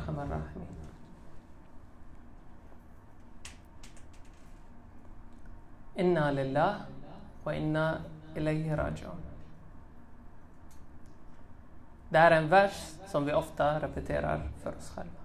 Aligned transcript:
arhamar 0.00 0.26
rahimin. 0.26 0.66
Inna 5.94 6.30
lillah 6.30 6.74
och 7.44 7.54
inna 7.54 7.98
ilayhi 8.34 8.70
raji'un. 8.70 9.16
Det 12.08 12.18
här 12.18 12.30
är 12.30 12.36
en 12.36 12.48
vers 12.48 12.94
som 13.06 13.24
vi 13.24 13.32
ofta 13.32 13.80
repeterar 13.80 14.50
för 14.62 14.76
oss 14.76 14.90
själva. 14.90 15.20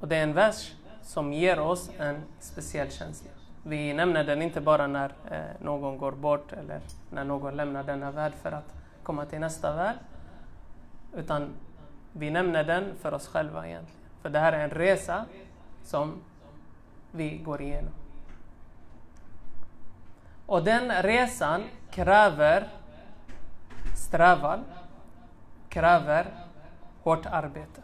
Och 0.00 0.08
det 0.08 0.16
är 0.16 0.22
en 0.22 0.32
vers 0.32 0.74
som 1.02 1.32
ger 1.32 1.60
oss 1.60 1.90
en 1.98 2.22
speciell 2.40 2.90
känsla. 2.90 3.30
Vi 3.62 3.94
nämner 3.94 4.24
den 4.24 4.42
inte 4.42 4.60
bara 4.60 4.86
när 4.86 5.12
eh, 5.30 5.40
någon 5.60 5.98
går 5.98 6.12
bort 6.12 6.52
eller 6.52 6.80
när 7.10 7.24
någon 7.24 7.56
lämnar 7.56 7.82
denna 7.82 8.10
värld 8.10 8.32
för 8.42 8.52
att 8.52 8.74
komma 9.02 9.24
till 9.24 9.40
nästa 9.40 9.76
värld, 9.76 9.96
utan 11.16 11.54
vi 12.12 12.30
nämner 12.30 12.64
den 12.64 12.96
för 12.96 13.14
oss 13.14 13.28
själva 13.28 13.66
egentligen. 13.66 14.02
För 14.22 14.30
det 14.30 14.38
här 14.38 14.52
är 14.52 14.64
en 14.64 14.70
resa 14.70 15.24
som 15.82 16.22
vi 17.12 17.38
går 17.38 17.62
igenom. 17.62 17.92
Och 20.46 20.64
den 20.64 21.02
resan 21.02 21.62
kräver 21.90 22.68
strävan, 23.96 24.64
kräver 25.68 26.26
hårt 27.02 27.26
arbete. 27.26 27.82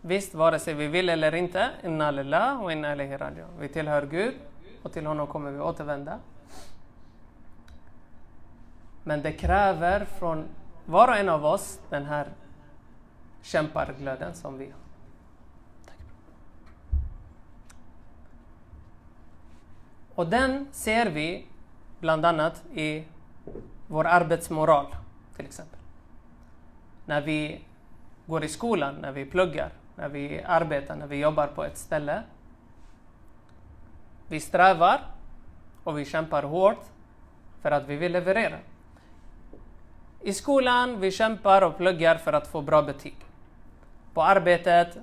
Visst, 0.00 0.34
vare 0.34 0.58
sig 0.58 0.74
vi 0.74 0.86
vill 0.86 1.08
eller 1.08 1.34
inte, 1.34 1.70
inna 1.84 2.10
lillah 2.10 2.62
och 2.62 2.72
inna 2.72 2.92
ilahi 2.92 3.16
raji'un. 3.16 3.58
Vi 3.58 3.68
tillhör 3.68 4.06
Gud 4.06 4.34
och 4.82 4.92
till 4.92 5.06
honom 5.06 5.26
kommer 5.26 5.50
vi 5.50 5.60
återvända. 5.60 6.18
Men 9.04 9.22
det 9.22 9.32
kräver 9.32 10.04
från 10.04 10.44
var 10.84 11.08
och 11.08 11.16
en 11.16 11.28
av 11.28 11.44
oss 11.44 11.80
den 11.90 12.06
här 12.06 12.28
kämparglöden 13.42 14.34
som 14.34 14.58
vi 14.58 14.64
har. 14.64 14.84
Och 20.14 20.26
den 20.26 20.68
ser 20.72 21.10
vi 21.10 21.46
bland 22.00 22.26
annat 22.26 22.62
i 22.74 23.04
vår 23.86 24.06
arbetsmoral, 24.06 24.86
till 25.36 25.44
exempel. 25.44 25.78
När 27.06 27.20
vi 27.20 27.60
går 28.26 28.44
i 28.44 28.48
skolan, 28.48 28.94
när 28.94 29.12
vi 29.12 29.24
pluggar, 29.24 29.70
när 29.96 30.08
vi 30.08 30.42
arbetar, 30.42 30.96
när 30.96 31.06
vi 31.06 31.16
jobbar 31.16 31.46
på 31.46 31.64
ett 31.64 31.78
ställe. 31.78 32.22
Vi 34.28 34.40
strävar 34.40 35.00
och 35.84 35.98
vi 35.98 36.04
kämpar 36.04 36.42
hårt 36.42 36.84
för 37.62 37.70
att 37.70 37.86
vi 37.86 37.96
vill 37.96 38.12
leverera. 38.12 38.58
I 40.26 40.32
skolan 40.32 41.00
vi 41.00 41.10
kämpar 41.10 41.62
och 41.62 41.76
pluggar 41.76 42.16
för 42.16 42.32
att 42.32 42.46
få 42.46 42.62
bra 42.62 42.82
betyg. 42.82 43.16
På 44.14 44.22
arbetet 44.22 44.98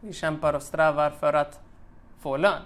vi 0.00 0.12
kämpar 0.12 0.54
och 0.54 0.62
strävar 0.62 1.10
för 1.10 1.32
att 1.32 1.60
få 2.18 2.36
lön. 2.36 2.62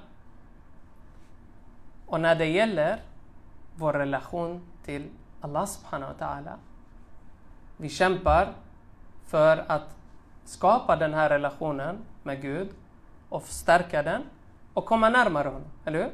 Och 2.06 2.20
när 2.20 2.34
det 2.34 2.46
gäller 2.46 3.00
vår 3.76 3.92
relation 3.92 4.62
till 4.84 5.10
Allah 5.40 5.66
subhanahu 5.66 6.12
wa 6.18 6.26
ta'ala. 6.26 6.52
Vi 7.76 7.88
kämpar 7.88 8.52
för 9.26 9.64
att 9.68 9.96
skapa 10.44 10.96
den 10.96 11.14
här 11.14 11.28
relationen 11.28 11.98
med 12.22 12.42
Gud 12.42 12.68
och 13.28 13.42
stärka 13.42 14.02
den 14.02 14.22
och 14.74 14.86
komma 14.86 15.08
närmare 15.08 15.48
honom, 15.48 15.70
eller 15.84 15.98
hur? 15.98 16.10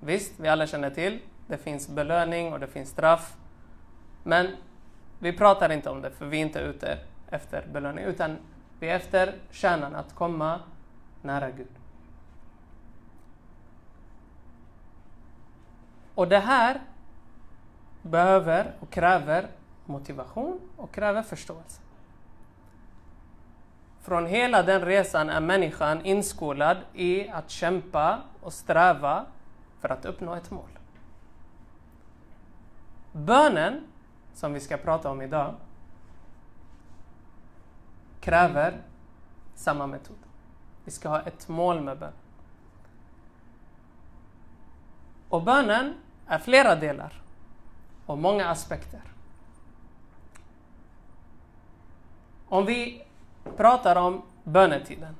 Visst, 0.00 0.40
vi 0.40 0.48
alla 0.48 0.66
känner 0.66 0.90
till, 0.90 1.20
det 1.46 1.58
finns 1.58 1.88
belöning 1.88 2.52
och 2.52 2.60
det 2.60 2.66
finns 2.66 2.88
straff. 2.90 3.36
Men 4.26 4.56
vi 5.18 5.32
pratar 5.32 5.72
inte 5.72 5.90
om 5.90 6.02
det, 6.02 6.10
för 6.10 6.26
vi 6.26 6.36
är 6.36 6.42
inte 6.42 6.58
ute 6.58 6.98
efter 7.30 7.66
belöning, 7.72 8.04
utan 8.04 8.36
vi 8.80 8.88
är 8.88 8.96
efter 8.96 9.34
kärnan, 9.50 9.94
att 9.94 10.14
komma 10.14 10.60
nära 11.22 11.50
Gud. 11.50 11.68
Och 16.14 16.28
det 16.28 16.38
här 16.38 16.80
behöver 18.02 18.72
och 18.80 18.90
kräver 18.90 19.46
motivation 19.84 20.60
och 20.76 20.92
kräver 20.94 21.22
förståelse. 21.22 21.80
Från 24.02 24.26
hela 24.26 24.62
den 24.62 24.80
resan 24.80 25.30
är 25.30 25.40
människan 25.40 26.04
inskolad 26.04 26.76
i 26.94 27.28
att 27.28 27.50
kämpa 27.50 28.18
och 28.40 28.52
sträva 28.52 29.26
för 29.80 29.88
att 29.88 30.04
uppnå 30.04 30.34
ett 30.34 30.50
mål. 30.50 30.68
Bönen, 33.12 33.80
som 34.34 34.52
vi 34.52 34.60
ska 34.60 34.76
prata 34.76 35.10
om 35.10 35.22
idag, 35.22 35.54
kräver 38.20 38.82
samma 39.54 39.86
metod. 39.86 40.16
Vi 40.84 40.90
ska 40.90 41.08
ha 41.08 41.20
ett 41.20 41.48
mål 41.48 41.80
med 41.80 41.98
bön. 41.98 42.12
Och 45.28 45.42
bönen 45.42 45.94
är 46.26 46.38
flera 46.38 46.74
delar 46.74 47.22
och 48.06 48.18
många 48.18 48.48
aspekter. 48.48 49.00
Om 52.48 52.66
vi 52.66 53.02
pratar 53.56 53.96
om 53.96 54.22
bönetiden, 54.44 55.16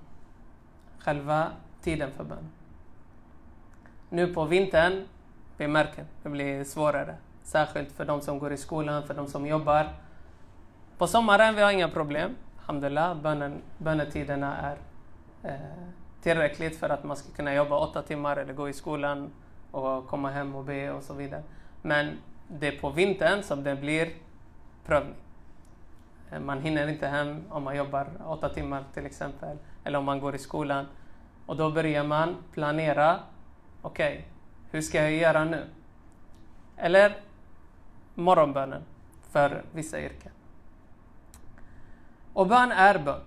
själva 0.99 1.51
tiden 1.83 2.11
för 2.17 2.25
bön. 2.25 2.51
Nu 4.09 4.35
på 4.35 4.45
vintern, 4.45 5.07
vi 5.57 5.69
märker, 5.69 6.07
det 6.23 6.29
blir 6.29 6.65
svårare. 6.65 7.17
Särskilt 7.45 7.93
för 7.93 8.05
de 8.05 8.21
som 8.21 8.39
går 8.39 8.53
i 8.53 8.57
skolan, 8.57 9.07
för 9.07 9.15
de 9.15 9.27
som 9.27 9.47
jobbar. 9.47 9.89
På 10.99 11.07
sommaren 11.07 11.55
vi 11.55 11.63
har 11.63 11.73
inga 11.73 11.89
problem. 11.89 12.37
Alhamdulillah, 12.59 13.17
bönen, 13.17 13.63
bönetiderna 13.79 14.57
är 14.57 14.77
eh, 15.43 15.61
tillräckligt 16.23 16.79
för 16.79 16.89
att 16.89 17.05
man 17.05 17.17
ska 17.17 17.33
kunna 17.33 17.55
jobba 17.55 17.79
åtta 17.79 18.03
timmar 18.03 18.37
eller 18.37 18.53
gå 18.53 18.69
i 18.69 18.73
skolan 18.73 19.31
och 19.71 20.07
komma 20.07 20.31
hem 20.31 20.55
och 20.55 20.65
be 20.65 20.93
och 20.93 21.03
så 21.03 21.15
vidare. 21.15 21.43
Men 21.83 22.19
det 22.49 22.69
är 22.69 22.81
på 22.81 22.91
vintern 22.91 23.43
som 23.43 23.65
det 23.65 23.77
blir 23.77 24.13
prövning. 24.87 25.15
Eh, 26.33 26.41
man 26.41 26.61
hinner 26.61 26.89
inte 26.89 27.07
hem 27.07 27.45
om 27.51 27.63
man 27.63 27.77
jobbar 27.77 28.07
åtta 28.27 28.49
timmar 28.49 28.85
till 28.95 29.07
exempel, 29.07 29.59
eller 29.85 29.99
om 29.99 30.05
man 30.05 30.21
går 30.21 30.35
i 30.35 30.39
skolan. 30.39 30.87
Och 31.47 31.57
då 31.57 31.71
börjar 31.71 32.05
man 32.05 32.37
planera, 32.53 33.19
okej, 33.83 34.13
okay, 34.13 34.23
hur 34.71 34.81
ska 34.81 35.03
jag 35.03 35.13
göra 35.13 35.45
nu? 35.45 35.65
Eller 36.77 37.17
morgonbönen 38.15 38.83
för 39.33 39.63
vissa 39.73 40.01
yrken. 40.01 40.33
Och 42.33 42.47
bön 42.47 42.73
är 42.73 42.99
bön. 42.99 43.21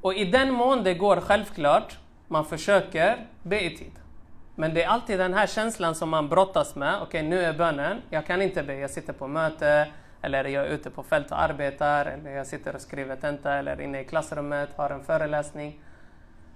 Och 0.00 0.14
i 0.14 0.24
den 0.24 0.52
mån 0.52 0.84
det 0.84 0.94
går 0.94 1.20
självklart, 1.20 1.98
man 2.28 2.44
försöker 2.44 3.26
be 3.42 3.64
i 3.64 3.76
tid. 3.76 3.92
Men 4.54 4.74
det 4.74 4.82
är 4.82 4.88
alltid 4.88 5.18
den 5.18 5.34
här 5.34 5.46
känslan 5.46 5.94
som 5.94 6.08
man 6.08 6.28
brottas 6.28 6.76
med. 6.76 6.94
Okej, 6.94 7.06
okay, 7.06 7.22
nu 7.22 7.40
är 7.40 7.52
bönen. 7.52 8.02
Jag 8.10 8.26
kan 8.26 8.42
inte 8.42 8.62
be. 8.62 8.74
Jag 8.74 8.90
sitter 8.90 9.12
på 9.12 9.26
möte, 9.26 9.88
eller 10.22 10.44
jag 10.44 10.66
är 10.66 10.68
ute 10.68 10.90
på 10.90 11.02
fält 11.02 11.30
och 11.30 11.40
arbetar, 11.40 12.06
eller 12.06 12.30
jag 12.30 12.46
sitter 12.46 12.74
och 12.74 12.80
skriver 12.80 13.16
tenta, 13.16 13.54
eller 13.54 13.80
inne 13.80 14.00
i 14.00 14.04
klassrummet, 14.04 14.68
har 14.76 14.90
en 14.90 15.04
föreläsning. 15.04 15.80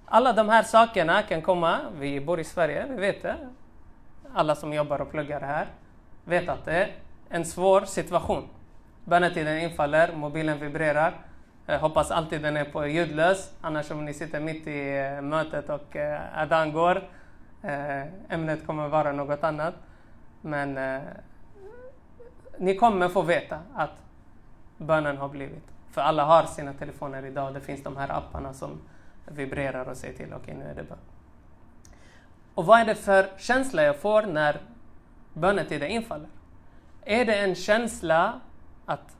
Alla 0.05 0.33
de 0.33 0.49
här 0.49 0.63
sakerna 0.63 1.21
kan 1.21 1.41
komma. 1.41 1.79
Vi 1.99 2.21
bor 2.21 2.39
i 2.39 2.43
Sverige, 2.43 2.85
vi 2.89 2.95
vet 2.95 3.21
det. 3.21 3.35
Alla 4.33 4.55
som 4.55 4.73
jobbar 4.73 5.01
och 5.01 5.11
pluggar 5.11 5.41
här 5.41 5.67
vet 6.25 6.49
att 6.49 6.65
det 6.65 6.71
är 6.71 6.91
en 7.29 7.45
svår 7.45 7.81
situation. 7.81 8.49
Bönetiden 9.05 9.59
infaller, 9.59 10.15
mobilen 10.15 10.59
vibrerar. 10.59 11.13
Jag 11.65 11.79
hoppas 11.79 12.11
alltid 12.11 12.41
den 12.41 12.57
är 12.57 12.65
på 12.65 12.87
ljudlös, 12.87 13.53
annars 13.61 13.91
om 13.91 14.05
ni 14.05 14.13
sitter 14.13 14.39
mitt 14.39 14.67
i 14.67 14.97
eh, 14.97 15.21
mötet 15.21 15.69
och 15.69 15.95
eh, 15.95 16.21
adan 16.37 16.73
går 16.73 17.03
Eh, 17.63 18.03
ämnet 18.29 18.65
kommer 18.65 18.87
vara 18.87 19.11
något 19.11 19.43
annat. 19.43 19.73
Men 20.41 20.77
eh, 20.77 21.01
ni 22.57 22.75
kommer 22.75 23.09
få 23.09 23.21
veta 23.21 23.59
att 23.75 24.03
bönen 24.77 25.17
har 25.17 25.29
blivit. 25.29 25.63
För 25.91 26.01
alla 26.01 26.25
har 26.25 26.43
sina 26.43 26.73
telefoner 26.73 27.25
idag. 27.25 27.53
Det 27.53 27.61
finns 27.61 27.83
de 27.83 27.97
här 27.97 28.11
apparna 28.11 28.53
som 28.53 28.81
vibrerar 29.25 29.89
och 29.89 29.97
säger 29.97 30.13
till, 30.13 30.33
okej 30.33 30.37
okay, 30.37 30.55
nu 30.55 30.65
är 30.65 30.75
det 30.75 30.83
bön. 30.83 30.97
Och 32.53 32.65
vad 32.65 32.79
är 32.79 32.85
det 32.85 32.95
för 32.95 33.29
känsla 33.37 33.83
jag 33.83 33.95
får 33.95 34.21
när 34.21 34.61
bönetiden 35.33 35.89
infaller? 35.89 36.27
Är 37.05 37.25
det 37.25 37.35
en 37.35 37.55
känsla 37.55 38.39
att 38.85 39.17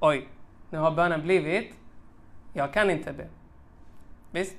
oj, 0.00 0.28
nu 0.70 0.78
har 0.78 0.90
bönen 0.90 1.22
blivit, 1.22 1.74
jag 2.52 2.72
kan 2.72 2.90
inte 2.90 3.12
be. 3.12 3.26
Visst? 4.30 4.56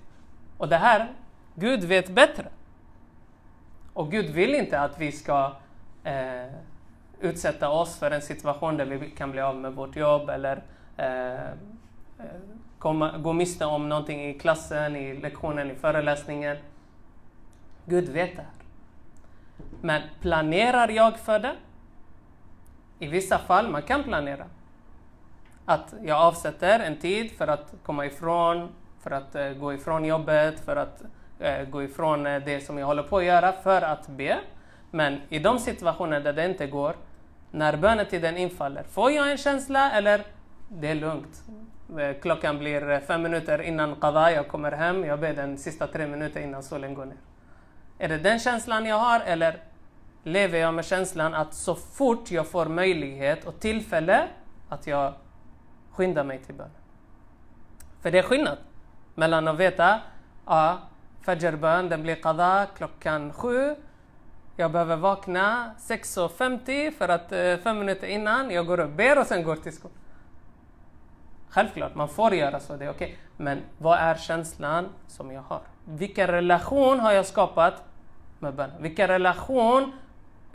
Och 0.57 0.68
det 0.68 0.77
här, 0.77 1.13
Gud 1.56 1.83
vet 1.83 2.09
bättre. 2.09 2.47
Och 3.94 4.12
Gud 4.12 4.30
vill 4.30 4.56
inte 4.56 4.80
att 4.80 5.00
vi 5.00 5.12
ska 5.12 5.51
eh, 6.03 6.45
utsätta 7.19 7.69
oss 7.69 8.00
för 8.00 8.12
en 8.12 8.21
situation 8.21 8.77
där 8.77 8.86
vi 8.86 9.09
kan 9.09 9.31
bli 9.31 9.42
av 9.42 9.56
med 9.56 9.74
vårt 9.74 9.95
jobb 9.95 10.30
eller 10.30 10.63
eh, 10.97 11.33
eh 11.33 11.50
komma, 12.80 13.18
gå 13.18 13.33
miste 13.33 13.65
om 13.65 13.89
någonting 13.89 14.25
i 14.30 14.33
klassen, 14.33 14.95
i 14.95 15.13
lektionen, 15.13 15.71
i 15.71 15.75
föreläsningen. 15.75 16.57
Gud 17.86 18.09
vet 18.09 18.36
det 18.36 18.42
här. 18.42 18.65
Men 19.86 20.02
planerar 20.22 20.88
jag 20.88 21.20
för 21.20 21.40
det? 21.40 21.56
I 23.00 23.08
vissa 23.08 23.38
fall 23.38 23.70
man 23.70 23.82
kan 23.82 24.04
planera. 24.04 24.46
Att 25.66 25.94
jag 26.04 26.18
avsätter 26.18 26.80
en 26.80 26.98
tid 26.98 27.32
för 27.32 27.48
att 27.48 27.74
komma 27.84 28.06
ifrån, 28.06 28.70
för 29.04 29.12
att 29.12 29.36
eh, 29.36 29.50
gå 29.50 29.74
ifrån 29.74 30.06
jobbet, 30.06 30.60
för 30.60 30.76
att 30.76 31.02
eh, 31.40 31.64
gå 31.70 31.84
ifrån 31.84 32.28
eh, 32.28 32.44
det 32.46 32.66
som 32.66 32.78
jag 32.78 32.86
håller 32.86 33.04
på 33.04 33.18
att 33.18 33.24
göra 33.24 33.52
för 33.52 33.82
att 33.82 34.08
be. 34.08 34.38
Men 34.92 35.22
i 35.30 35.40
de 35.40 35.60
situationer 35.60 36.20
där 36.20 36.34
det 36.34 36.46
inte 36.46 36.68
går, 36.68 36.96
när 37.52 37.78
bönetiden 37.78 38.38
infaller, 38.38 38.84
får 38.84 39.12
jag 39.12 39.31
en 39.31 39.38
känsla 39.38 39.92
eller 39.92 40.24
det 40.70 40.88
är 40.88 40.96
lugnt. 40.96 41.44
Eh, 42.00 42.22
klockan 42.22 42.58
blir 42.58 42.90
eh, 42.90 43.00
fem 43.00 43.22
minuter 43.22 43.62
innan 43.62 43.96
qada, 43.96 44.31
jag 44.31 44.48
kommer 44.48 44.72
hem, 44.72 45.06
jag 45.06 45.20
ber 45.20 45.34
den 45.34 45.58
sista 45.58 45.88
tre 45.88 46.08
minuter 46.08 46.42
innan 46.42 46.64
solen 46.64 46.94
går 46.94 47.06
ner. 47.06 47.18
Är 47.98 48.08
det 48.08 48.18
den 48.18 48.40
känslan 48.40 48.86
jag 48.86 49.00
har 49.00 49.20
eller 49.20 49.60
lever 50.25 50.60
jag 50.60 50.74
med 50.74 50.86
känslan 50.86 51.33
att 51.33 51.54
så 51.54 51.75
fort 51.75 52.31
jag 52.31 52.48
får 52.48 52.66
möjlighet 52.66 53.45
och 53.45 53.60
tillfälle 53.60 54.27
att 54.69 54.88
jag 54.88 55.13
skyndar 55.92 56.24
mig 56.24 56.39
till 56.39 56.56
bön? 56.56 56.69
För 58.01 58.12
det 58.12 58.19
är 58.19 58.24
skillnad 58.24 58.57
mellan 59.16 59.48
att 59.48 59.57
veta 59.57 60.00
ja, 60.45 60.80
Fajrbön, 61.22 61.89
den 61.89 62.01
blir 62.01 62.16
qada 62.16 62.68
klockan 62.77 63.33
sju. 63.33 63.75
Jag 64.56 64.72
behöver 64.72 64.95
vakna 64.95 65.72
6.50 65.80 66.92
för 66.92 67.10
att 67.10 67.31
eh, 67.31 67.57
fem 67.57 67.80
minuter 67.80 68.07
innan 68.07 68.51
jag 68.51 68.66
går 68.66 68.80
upp, 68.80 68.92
ber 68.92 69.19
och 69.19 69.25
sen 69.25 69.44
går 69.44 69.56
till 69.56 69.75
skolan. 69.75 69.98
Självklart, 71.50 71.95
man 71.95 72.10
får 72.10 72.33
göra 72.33 72.60
så, 72.60 72.75
det 72.75 72.86
är 72.86 72.89
okej. 72.89 73.07
Okay. 73.07 73.18
Men 73.38 73.62
vad 73.78 74.00
är 74.00 74.16
känslan 74.16 74.89
som 75.07 75.31
jag 75.31 75.42
har? 75.42 75.62
Vilken 75.86 76.28
relation 76.28 77.00
har 77.00 77.12
jag 77.12 77.25
skapat 77.25 77.83
med 78.39 78.54
bönen? 78.54 78.81
Vilken 78.81 79.07
relation 79.07 79.92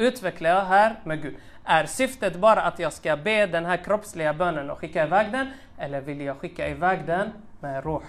utvecklar 0.00 0.50
jag 0.50 0.64
här 0.64 1.00
med 1.04 1.22
Gud? 1.22 1.36
Är 1.64 1.86
syftet 1.86 2.36
bara 2.36 2.62
att 2.62 2.78
jag 2.78 2.92
ska 2.92 3.16
be 3.16 3.46
den 3.46 3.66
här 3.66 3.76
kroppsliga 3.76 4.34
bönen 4.34 4.70
och 4.70 4.78
skicka 4.78 5.06
iväg 5.06 5.32
den? 5.32 5.46
Eller 5.78 6.00
vill 6.00 6.20
jag 6.20 6.36
skicka 6.36 6.68
iväg 6.68 7.06
den 7.06 7.32
med 7.60 7.84
roh? 7.84 8.02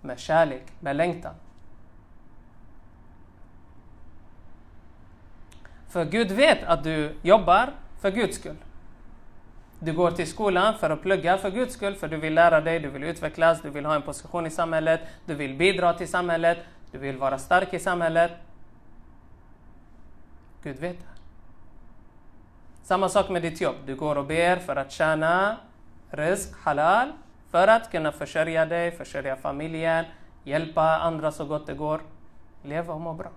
Med 0.00 0.18
kärlek, 0.18 0.62
med 0.80 0.96
längtan? 0.96 1.34
För 5.88 6.04
Gud 6.04 6.30
vet 6.32 6.64
att 6.64 6.84
du 6.84 7.16
jobbar 7.22 7.70
för 8.00 8.10
Guds 8.10 8.36
skull. 8.36 8.56
Du 9.78 9.92
går 9.92 10.10
till 10.10 10.26
skolan 10.26 10.74
för 10.78 10.90
att 10.90 11.02
plugga 11.02 11.38
för 11.38 11.50
Guds 11.50 11.74
skull, 11.74 11.94
för 11.94 12.08
du 12.08 12.16
vill 12.16 12.34
lära 12.34 12.60
dig, 12.60 12.80
du 12.80 12.88
vill 12.88 13.04
utvecklas, 13.04 13.62
du 13.62 13.70
vill 13.70 13.84
ha 13.84 13.94
en 13.94 14.02
position 14.02 14.46
i 14.46 14.50
samhället, 14.50 15.00
du 15.26 15.34
vill 15.34 15.54
bidra 15.54 15.92
till 15.92 16.08
samhället, 16.08 16.58
du 16.92 16.98
vill 16.98 17.16
vara 17.16 17.38
stark 17.38 17.74
i 17.74 17.78
samhället. 17.78 18.32
Gud 20.64 20.78
vet 20.80 21.00
det. 21.00 21.06
Samma 22.82 23.08
sak 23.08 23.28
med 23.30 23.42
ditt 23.42 23.60
jobb. 23.60 23.76
Du 23.86 23.96
går 23.96 24.16
och 24.16 24.26
ber 24.26 24.56
för 24.56 24.76
att 24.76 24.92
tjäna 24.92 25.56
risk, 26.10 26.56
halal, 26.58 27.12
för 27.50 27.68
att 27.68 27.90
kunna 27.90 28.12
försörja 28.12 28.66
dig, 28.66 28.90
försörja 28.90 29.36
familjen, 29.36 30.04
hjälpa 30.44 30.82
andra 30.82 31.32
så 31.32 31.44
gott 31.44 31.66
det 31.66 31.74
går, 31.74 32.00
leva 32.62 32.94
och 32.94 33.00
må 33.00 33.14
bra. 33.14 33.30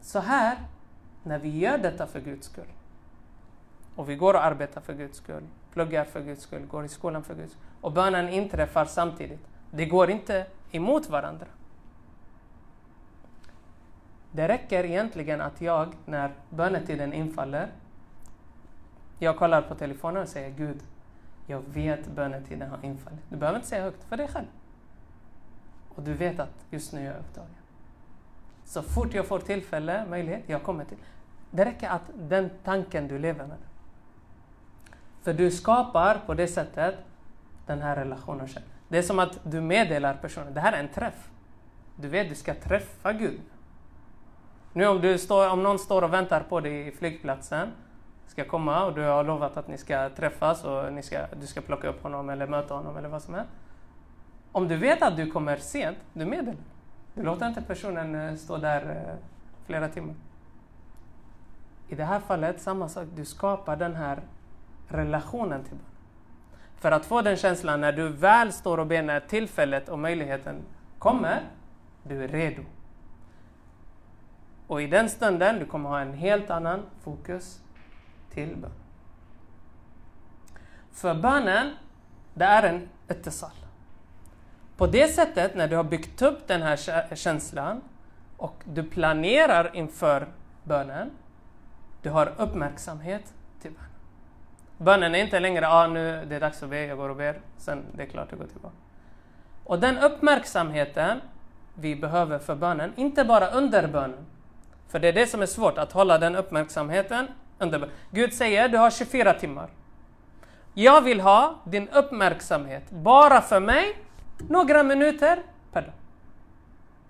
Så 0.00 0.18
här, 0.18 0.56
när 1.22 1.38
vi 1.38 1.58
gör 1.58 1.78
detta 1.78 2.06
för 2.06 2.20
Guds 2.20 2.46
skull 2.46 2.72
och 3.96 4.08
vi 4.08 4.16
går 4.16 4.34
och 4.34 4.44
arbetar 4.44 4.80
för 4.80 4.94
Guds 4.94 5.18
skull, 5.18 5.42
pluggar 5.72 6.04
för 6.04 6.20
Guds 6.20 6.42
skull, 6.42 6.66
går 6.66 6.84
i 6.84 6.88
skolan 6.88 7.24
för 7.24 7.34
Guds 7.34 7.52
skull 7.52 7.64
och 7.80 7.92
bönen 7.92 8.28
inträffar 8.28 8.84
samtidigt. 8.84 9.46
Det 9.70 9.86
går 9.86 10.10
inte 10.10 10.46
emot 10.72 11.08
varandra. 11.08 11.46
Det 14.32 14.48
räcker 14.48 14.84
egentligen 14.84 15.40
att 15.40 15.60
jag, 15.60 15.94
när 16.06 16.30
bönetiden 16.50 17.12
infaller, 17.12 17.68
jag 19.18 19.38
kollar 19.38 19.62
på 19.62 19.74
telefonen 19.74 20.22
och 20.22 20.28
säger 20.28 20.50
Gud, 20.50 20.82
jag 21.46 21.62
vet 21.66 22.06
bönetiden 22.06 22.70
har 22.70 22.84
infallit. 22.84 23.20
Du 23.28 23.36
behöver 23.36 23.58
inte 23.58 23.68
säga 23.68 23.82
högt 23.82 24.04
för 24.04 24.16
dig 24.16 24.28
själv. 24.28 24.46
Och 25.88 26.02
du 26.02 26.14
vet 26.14 26.40
att 26.40 26.66
just 26.70 26.92
nu 26.92 27.00
är 27.00 27.04
jag 27.04 27.16
upptagen. 27.16 27.50
Så 28.64 28.82
fort 28.82 29.14
jag 29.14 29.26
får 29.26 29.38
tillfälle, 29.38 30.06
möjlighet, 30.10 30.42
jag 30.46 30.62
kommer 30.62 30.84
till. 30.84 30.98
Det 31.50 31.64
räcker 31.64 31.88
att 31.88 32.10
den 32.14 32.50
tanken 32.64 33.08
du 33.08 33.18
lever 33.18 33.46
med. 33.46 33.58
För 35.22 35.34
du 35.34 35.50
skapar 35.50 36.20
på 36.26 36.34
det 36.34 36.48
sättet 36.48 36.94
den 37.66 37.82
här 37.82 37.96
relationen 37.96 38.48
själv. 38.48 38.71
Det 38.92 38.98
är 38.98 39.02
som 39.02 39.18
att 39.18 39.38
du 39.42 39.60
meddelar 39.60 40.14
personen, 40.14 40.54
det 40.54 40.60
här 40.60 40.72
är 40.72 40.80
en 40.80 40.88
träff. 40.88 41.30
Du 41.96 42.08
vet, 42.08 42.28
du 42.28 42.34
ska 42.34 42.54
träffa 42.54 43.12
Gud. 43.12 43.40
Nu 44.72 44.86
om, 44.86 45.00
du 45.00 45.18
står, 45.18 45.50
om 45.50 45.62
någon 45.62 45.78
står 45.78 46.02
och 46.02 46.12
väntar 46.12 46.40
på 46.40 46.60
dig 46.60 46.88
i 46.88 46.90
flygplatsen, 46.90 47.68
ska 48.26 48.44
komma 48.44 48.84
och 48.84 48.94
du 48.94 49.02
har 49.02 49.24
lovat 49.24 49.56
att 49.56 49.68
ni 49.68 49.78
ska 49.78 50.08
träffas 50.08 50.64
och 50.64 50.92
ni 50.92 51.02
ska, 51.02 51.26
du 51.40 51.46
ska 51.46 51.60
plocka 51.60 51.88
upp 51.88 52.02
honom 52.02 52.30
eller 52.30 52.46
möta 52.46 52.74
honom 52.74 52.96
eller 52.96 53.08
vad 53.08 53.22
som 53.22 53.34
helst. 53.34 53.50
Om 54.52 54.68
du 54.68 54.76
vet 54.76 55.02
att 55.02 55.16
du 55.16 55.30
kommer 55.30 55.56
sent, 55.56 55.98
du 56.12 56.24
meddelar. 56.24 56.62
Du 57.14 57.22
låter 57.22 57.48
inte 57.48 57.62
personen 57.62 58.14
eh, 58.14 58.34
stå 58.34 58.56
där 58.56 58.82
eh, 58.90 59.14
flera 59.66 59.88
timmar. 59.88 60.14
I 61.88 61.94
det 61.94 62.04
här 62.04 62.20
fallet, 62.20 62.60
samma 62.60 62.88
sak. 62.88 63.08
Du 63.14 63.24
skapar 63.24 63.76
den 63.76 63.96
här 63.96 64.22
relationen 64.88 65.64
till 65.64 65.76
barnet. 65.76 65.91
För 66.82 66.92
att 66.92 67.06
få 67.06 67.22
den 67.22 67.36
känslan 67.36 67.80
när 67.80 67.92
du 67.92 68.08
väl 68.08 68.52
står 68.52 68.78
och 68.78 68.86
ber, 68.86 69.02
när 69.02 69.20
tillfället 69.20 69.88
och 69.88 69.98
möjligheten 69.98 70.62
kommer, 70.98 71.42
du 72.02 72.24
är 72.24 72.28
redo. 72.28 72.62
Och 74.66 74.82
i 74.82 74.86
den 74.86 75.08
stunden 75.08 75.58
du 75.58 75.66
kommer 75.66 75.88
ha 75.88 76.00
en 76.00 76.14
helt 76.14 76.50
annan 76.50 76.82
fokus 77.02 77.60
till 78.30 78.56
bön. 78.56 78.70
För 80.92 81.14
bönen, 81.14 81.70
det 82.34 82.44
är 82.44 82.62
en 82.62 82.88
ittisal. 83.08 83.50
På 84.76 84.86
det 84.86 85.08
sättet, 85.08 85.54
när 85.54 85.68
du 85.68 85.76
har 85.76 85.84
byggt 85.84 86.22
upp 86.22 86.48
den 86.48 86.62
här 86.62 87.14
känslan 87.16 87.80
och 88.36 88.62
du 88.64 88.82
planerar 88.82 89.76
inför 89.76 90.28
bönen, 90.64 91.10
du 92.02 92.10
har 92.10 92.32
uppmärksamhet 92.38 93.34
till 93.60 93.70
bönen. 93.70 93.91
Bönen 94.82 95.14
är 95.14 95.18
inte 95.18 95.40
längre 95.40 95.68
ah, 95.68 95.86
nu 95.86 96.24
det 96.28 96.36
är 96.36 96.40
dags 96.40 96.62
att 96.62 96.70
be, 96.70 96.86
jag 96.86 96.98
går 96.98 97.08
och 97.08 97.16
ber, 97.16 97.40
sen 97.56 97.84
det 97.92 98.02
är 98.02 98.06
klart 98.06 98.26
jag 98.30 98.38
går 98.38 98.46
tillbaka. 98.46 98.74
Och 99.64 99.78
den 99.78 99.98
uppmärksamheten 99.98 101.20
vi 101.74 101.96
behöver 101.96 102.38
för 102.38 102.54
bönen, 102.54 102.92
inte 102.96 103.24
bara 103.24 103.50
under 103.50 103.88
bönen. 103.88 104.26
För 104.88 104.98
det 104.98 105.08
är 105.08 105.12
det 105.12 105.26
som 105.26 105.42
är 105.42 105.46
svårt, 105.46 105.78
att 105.78 105.92
hålla 105.92 106.18
den 106.18 106.36
uppmärksamheten 106.36 107.26
under 107.58 107.78
bönen. 107.78 107.94
Gud 108.10 108.34
säger 108.34 108.68
du 108.68 108.78
har 108.78 108.90
24 108.90 109.34
timmar. 109.34 109.68
Jag 110.74 111.00
vill 111.00 111.20
ha 111.20 111.54
din 111.64 111.88
uppmärksamhet 111.88 112.90
bara 112.90 113.40
för 113.40 113.60
mig 113.60 113.96
några 114.48 114.82
minuter 114.82 115.42
per 115.72 115.82
dag. 115.82 115.92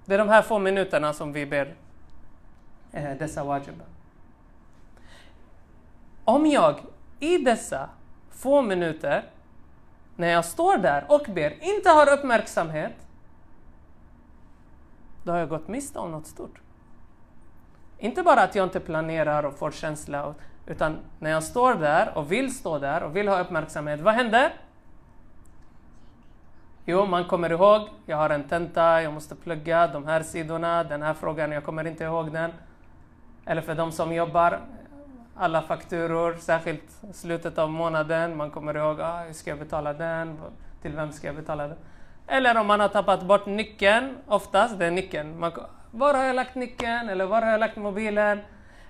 Det 0.05 0.15
är 0.15 0.19
de 0.19 0.29
här 0.29 0.43
få 0.43 0.59
minuterna 0.59 1.13
som 1.13 1.33
vi 1.33 1.47
ber 1.47 1.75
eh, 2.93 3.11
dessa 3.19 3.45
wajiba. 3.45 3.85
Om 6.25 6.47
jag 6.47 6.81
i 7.23 7.39
dessa 7.39 7.89
få 8.31 8.63
minuter, 8.63 9.25
när 10.17 10.29
jag 10.29 10.45
står 10.45 10.77
där 10.77 11.05
och 11.09 11.27
ber, 11.29 11.65
inte 11.65 11.91
har 11.91 12.13
uppmärksamhet, 12.13 12.93
då 15.23 15.33
har 15.33 15.39
jag 15.39 15.49
gått 15.49 15.69
miste 15.69 15.99
om 15.99 16.11
något 16.11 16.27
stort. 16.27 16.61
Inte 17.99 18.23
bara 18.23 18.43
att 18.43 18.55
jag 18.55 18.67
inte 18.67 18.81
planerar 18.81 19.43
och 19.43 19.59
får 19.59 19.71
känsla, 19.71 20.35
utan 20.67 20.97
när 21.19 21.31
jag 21.31 21.43
står 21.43 21.75
där 21.75 22.13
och 22.19 22.33
vill 22.33 22.55
stå 22.55 22.79
där 22.79 23.03
och 23.03 23.17
vill 23.17 23.29
ha 23.29 23.41
uppmärksamhet, 23.41 24.01
vad 24.01 24.15
händer? 24.15 24.53
Jo, 26.85 27.07
man 27.07 27.25
kommer 27.25 27.51
ihåg, 27.53 27.89
jag 28.07 28.17
har 28.17 28.31
en 28.31 28.45
tenta, 28.45 29.03
jag 29.03 29.13
måste 29.13 29.35
plugga 29.35 29.87
de 29.87 30.07
här 30.07 30.23
sidorna, 30.23 30.85
den 30.85 31.03
här 31.03 31.15
frågan, 31.15 31.53
jag 31.53 31.65
kommer 31.65 31.87
inte 31.87 32.05
ihåg 32.05 32.33
den. 32.33 32.53
Eller 33.47 33.63
för 33.63 33.75
de 33.75 33.93
som 33.93 34.15
jobbar, 34.15 34.61
alla 35.37 35.63
fakturor, 35.63 36.37
särskilt 36.41 37.01
slutet 37.13 37.59
av 37.59 37.71
månaden, 37.71 38.37
man 38.37 38.51
kommer 38.51 38.77
ihåg, 38.77 39.01
ah, 39.01 39.25
hur 39.25 39.33
ska 39.33 39.51
jag 39.51 39.59
betala 39.59 39.93
den? 39.93 40.39
Till 40.83 40.93
vem 40.93 41.13
ska 41.13 41.27
jag 41.27 41.37
betala 41.37 41.69
den? 41.69 41.77
Eller 42.27 42.61
om 42.61 42.67
man 42.67 42.81
har 42.81 42.89
tappat 42.89 43.23
bort 43.23 43.47
nyckeln, 43.47 44.17
oftast 44.27 44.79
det 44.79 44.87
är 44.87 44.91
nyckeln. 44.91 45.39
Man, 45.39 45.53
var 45.91 46.15
har 46.15 46.25
jag 46.25 46.37
lagt 46.37 46.55
nyckeln? 46.55 47.09
Eller 47.09 47.27
var 47.27 47.43
har 47.43 47.51
jag 47.51 47.61
lagt 47.61 47.77
mobilen? 47.77 48.41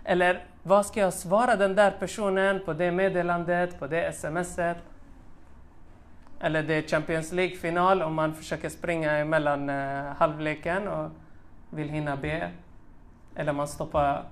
Eller 0.05 0.45
vad 0.63 0.87
ska 0.87 1.01
jag 1.01 1.13
svara 1.13 1.57
den 1.57 1.75
där 1.75 1.91
personen 1.91 2.61
på 2.65 2.73
det 2.73 2.91
meddelandet, 2.91 3.79
på 3.79 3.87
det 3.87 4.17
smset? 4.17 4.77
Eller 6.41 6.63
det 6.63 6.75
är 6.75 6.83
Champions 6.83 7.33
League-final 7.33 8.03
om 8.03 8.15
man 8.15 8.35
försöker 8.35 8.69
springa 8.69 9.13
emellan 9.13 9.71
eh, 9.71 10.05
halvleken 10.17 10.89
och 10.89 11.11
vill 11.71 11.89
hinna 11.89 12.17
be. 12.17 12.51
Eller 13.37 13.53
man 13.53 13.69
stoppar... 13.69 14.25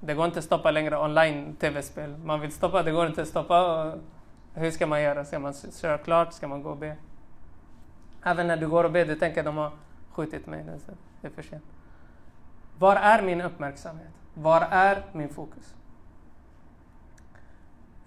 Det 0.00 0.14
går 0.14 0.26
inte 0.26 0.38
att 0.38 0.44
stoppa 0.44 0.70
längre 0.70 0.98
online-tv-spel. 0.98 2.16
Man 2.24 2.40
vill 2.40 2.52
stoppa, 2.52 2.82
det 2.82 2.90
går 2.90 3.06
inte 3.06 3.22
att 3.22 3.28
stoppa. 3.28 3.92
Hur 4.54 4.70
ska 4.70 4.86
man 4.86 5.02
göra? 5.02 5.24
Ska 5.24 5.38
man 5.38 5.54
köra 5.80 5.98
klart? 5.98 6.32
Ska 6.32 6.48
man 6.48 6.62
gå 6.62 6.70
och 6.70 6.76
be? 6.76 6.96
Även 8.22 8.46
när 8.46 8.56
du 8.56 8.68
går 8.68 8.84
och 8.84 8.92
ber, 8.92 9.06
du 9.06 9.16
tänker 9.16 9.40
att 9.40 9.44
de 9.44 9.56
har 9.56 9.72
skjutit 10.10 10.46
mig. 10.46 10.64
Det 11.20 11.26
är 11.26 11.30
för 11.30 11.42
sent. 11.42 11.64
Var 12.78 12.96
är 12.96 13.22
min 13.22 13.40
uppmärksamhet? 13.40 14.12
Var 14.34 14.68
är 14.70 15.02
min 15.12 15.28
fokus? 15.28 15.74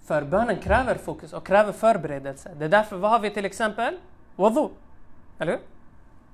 För 0.05 0.21
bönen 0.21 0.59
kräver 0.59 0.95
fokus 0.95 1.33
och 1.33 1.47
kräver 1.47 1.71
förberedelse. 1.71 2.51
Det 2.57 2.65
är 2.65 2.69
därför, 2.69 2.97
vad 2.97 3.11
har 3.11 3.19
vi 3.19 3.29
till 3.29 3.45
exempel? 3.45 3.97
Wudu. 4.35 4.69
Eller 5.39 5.51
hur? 5.51 5.61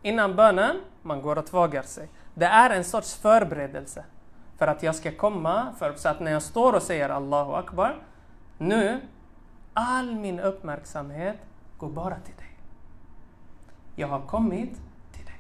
Innan 0.02 0.36
bönen, 0.36 0.82
man 1.02 1.22
går 1.22 1.36
och 1.36 1.46
tvagar 1.46 1.84
sig. 1.84 2.08
Det 2.34 2.46
är 2.46 2.70
en 2.70 2.84
sorts 2.84 3.16
förberedelse. 3.16 4.06
För 4.60 4.68
att 4.68 4.84
jag 4.84 4.96
ska 4.96 5.12
komma, 5.12 5.74
för 5.78 5.94
så 5.94 6.10
att 6.10 6.20
när 6.20 6.32
jag 6.32 6.42
står 6.42 6.74
och 6.74 6.82
säger 6.82 7.10
Allahu 7.10 7.54
Akbar, 7.54 7.96
nu, 8.58 9.02
all 9.74 10.16
min 10.16 10.40
uppmärksamhet 10.40 11.38
går 11.78 11.90
bara 11.90 12.16
till 12.16 12.36
dig. 12.36 12.58
Jag 13.96 14.08
har 14.08 14.22
kommit 14.22 14.72
till 15.12 15.26
dig. 15.26 15.40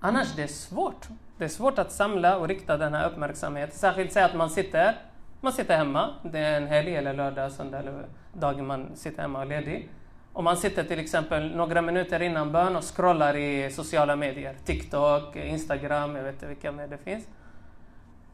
Annars 0.00 0.36
det 0.36 0.42
är 0.42 0.46
svårt. 0.46 1.08
Det 1.38 1.44
är 1.44 1.48
svårt 1.48 1.78
att 1.78 1.92
samla 1.92 2.38
och 2.38 2.48
rikta 2.48 2.76
den 2.76 2.94
här 2.94 3.10
uppmärksamheten. 3.10 3.78
Särskilt 3.78 4.12
säg 4.12 4.22
att 4.22 4.36
man 4.36 4.50
sitter, 4.50 4.96
man 5.40 5.52
sitter 5.52 5.76
hemma, 5.76 6.14
det 6.22 6.38
är 6.38 6.60
en 6.60 6.66
helg 6.66 6.96
eller 6.96 7.14
lördag, 7.14 7.52
söndag 7.52 7.78
eller 7.78 8.06
dag 8.32 8.62
man 8.62 8.96
sitter 8.96 9.22
hemma 9.22 9.38
och 9.38 9.44
är 9.44 9.48
ledig. 9.48 9.90
Om 10.32 10.44
man 10.44 10.56
sitter 10.56 10.84
till 10.84 10.98
exempel 10.98 11.56
några 11.56 11.82
minuter 11.82 12.22
innan 12.22 12.52
bön 12.52 12.76
och 12.76 12.96
scrollar 12.96 13.36
i 13.36 13.70
sociala 13.70 14.16
medier, 14.16 14.54
TikTok, 14.64 15.36
Instagram, 15.36 16.16
jag 16.16 16.22
vet 16.22 16.34
inte 16.34 16.46
vilka 16.46 16.72
mer 16.72 16.86
det 16.86 16.98
finns. 16.98 17.24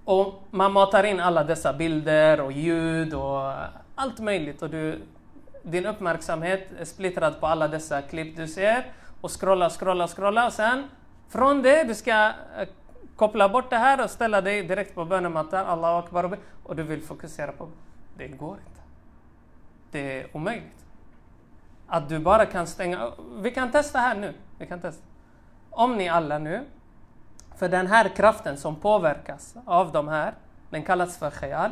Och 0.04 0.42
man 0.50 0.72
matar 0.72 1.04
in 1.04 1.20
alla 1.20 1.44
dessa 1.44 1.72
bilder 1.72 2.40
och 2.40 2.52
ljud 2.52 3.14
och 3.14 3.52
allt 3.94 4.20
möjligt 4.20 4.62
och 4.62 4.70
du, 4.70 5.00
din 5.62 5.86
uppmärksamhet 5.86 6.68
är 6.80 6.84
splittrad 6.84 7.40
på 7.40 7.46
alla 7.46 7.68
dessa 7.68 8.02
klipp 8.02 8.36
du 8.36 8.48
ser 8.48 8.84
och 9.20 9.40
scrolla, 9.40 9.70
scrolla, 9.70 10.08
scrolla 10.08 10.46
och 10.46 10.52
sen 10.52 10.88
från 11.28 11.62
det 11.62 11.84
du 11.84 11.94
ska 11.94 12.32
eh, 12.58 12.68
koppla 13.16 13.48
bort 13.48 13.70
det 13.70 13.76
här 13.76 14.04
och 14.04 14.10
ställa 14.10 14.40
dig 14.40 14.62
direkt 14.62 14.94
på 14.94 15.04
bönemattan, 15.04 15.66
Allahu 15.66 15.98
akbar 15.98 16.38
och 16.62 16.76
du 16.76 16.82
vill 16.82 17.02
fokusera 17.02 17.52
på 17.52 17.68
det 18.16 18.28
går 18.28 18.58
inte. 18.68 18.80
Det 19.90 20.20
är 20.20 20.36
omöjligt. 20.36 20.83
Att 21.94 22.08
du 22.08 22.18
bara 22.18 22.46
kan 22.46 22.66
stänga... 22.66 23.12
Vi 23.36 23.50
kan 23.50 23.70
testa 23.70 23.98
här 23.98 24.14
nu. 24.14 24.34
Vi 24.58 24.66
kan 24.66 24.80
testa. 24.80 25.04
Om 25.70 25.96
ni 25.96 26.08
alla 26.08 26.38
nu, 26.38 26.64
för 27.56 27.68
den 27.68 27.86
här 27.86 28.08
kraften 28.08 28.56
som 28.56 28.76
påverkas 28.76 29.56
av 29.64 29.92
de 29.92 30.08
här, 30.08 30.34
den 30.70 30.82
kallas 30.82 31.18
för 31.18 31.30
khayal. 31.30 31.70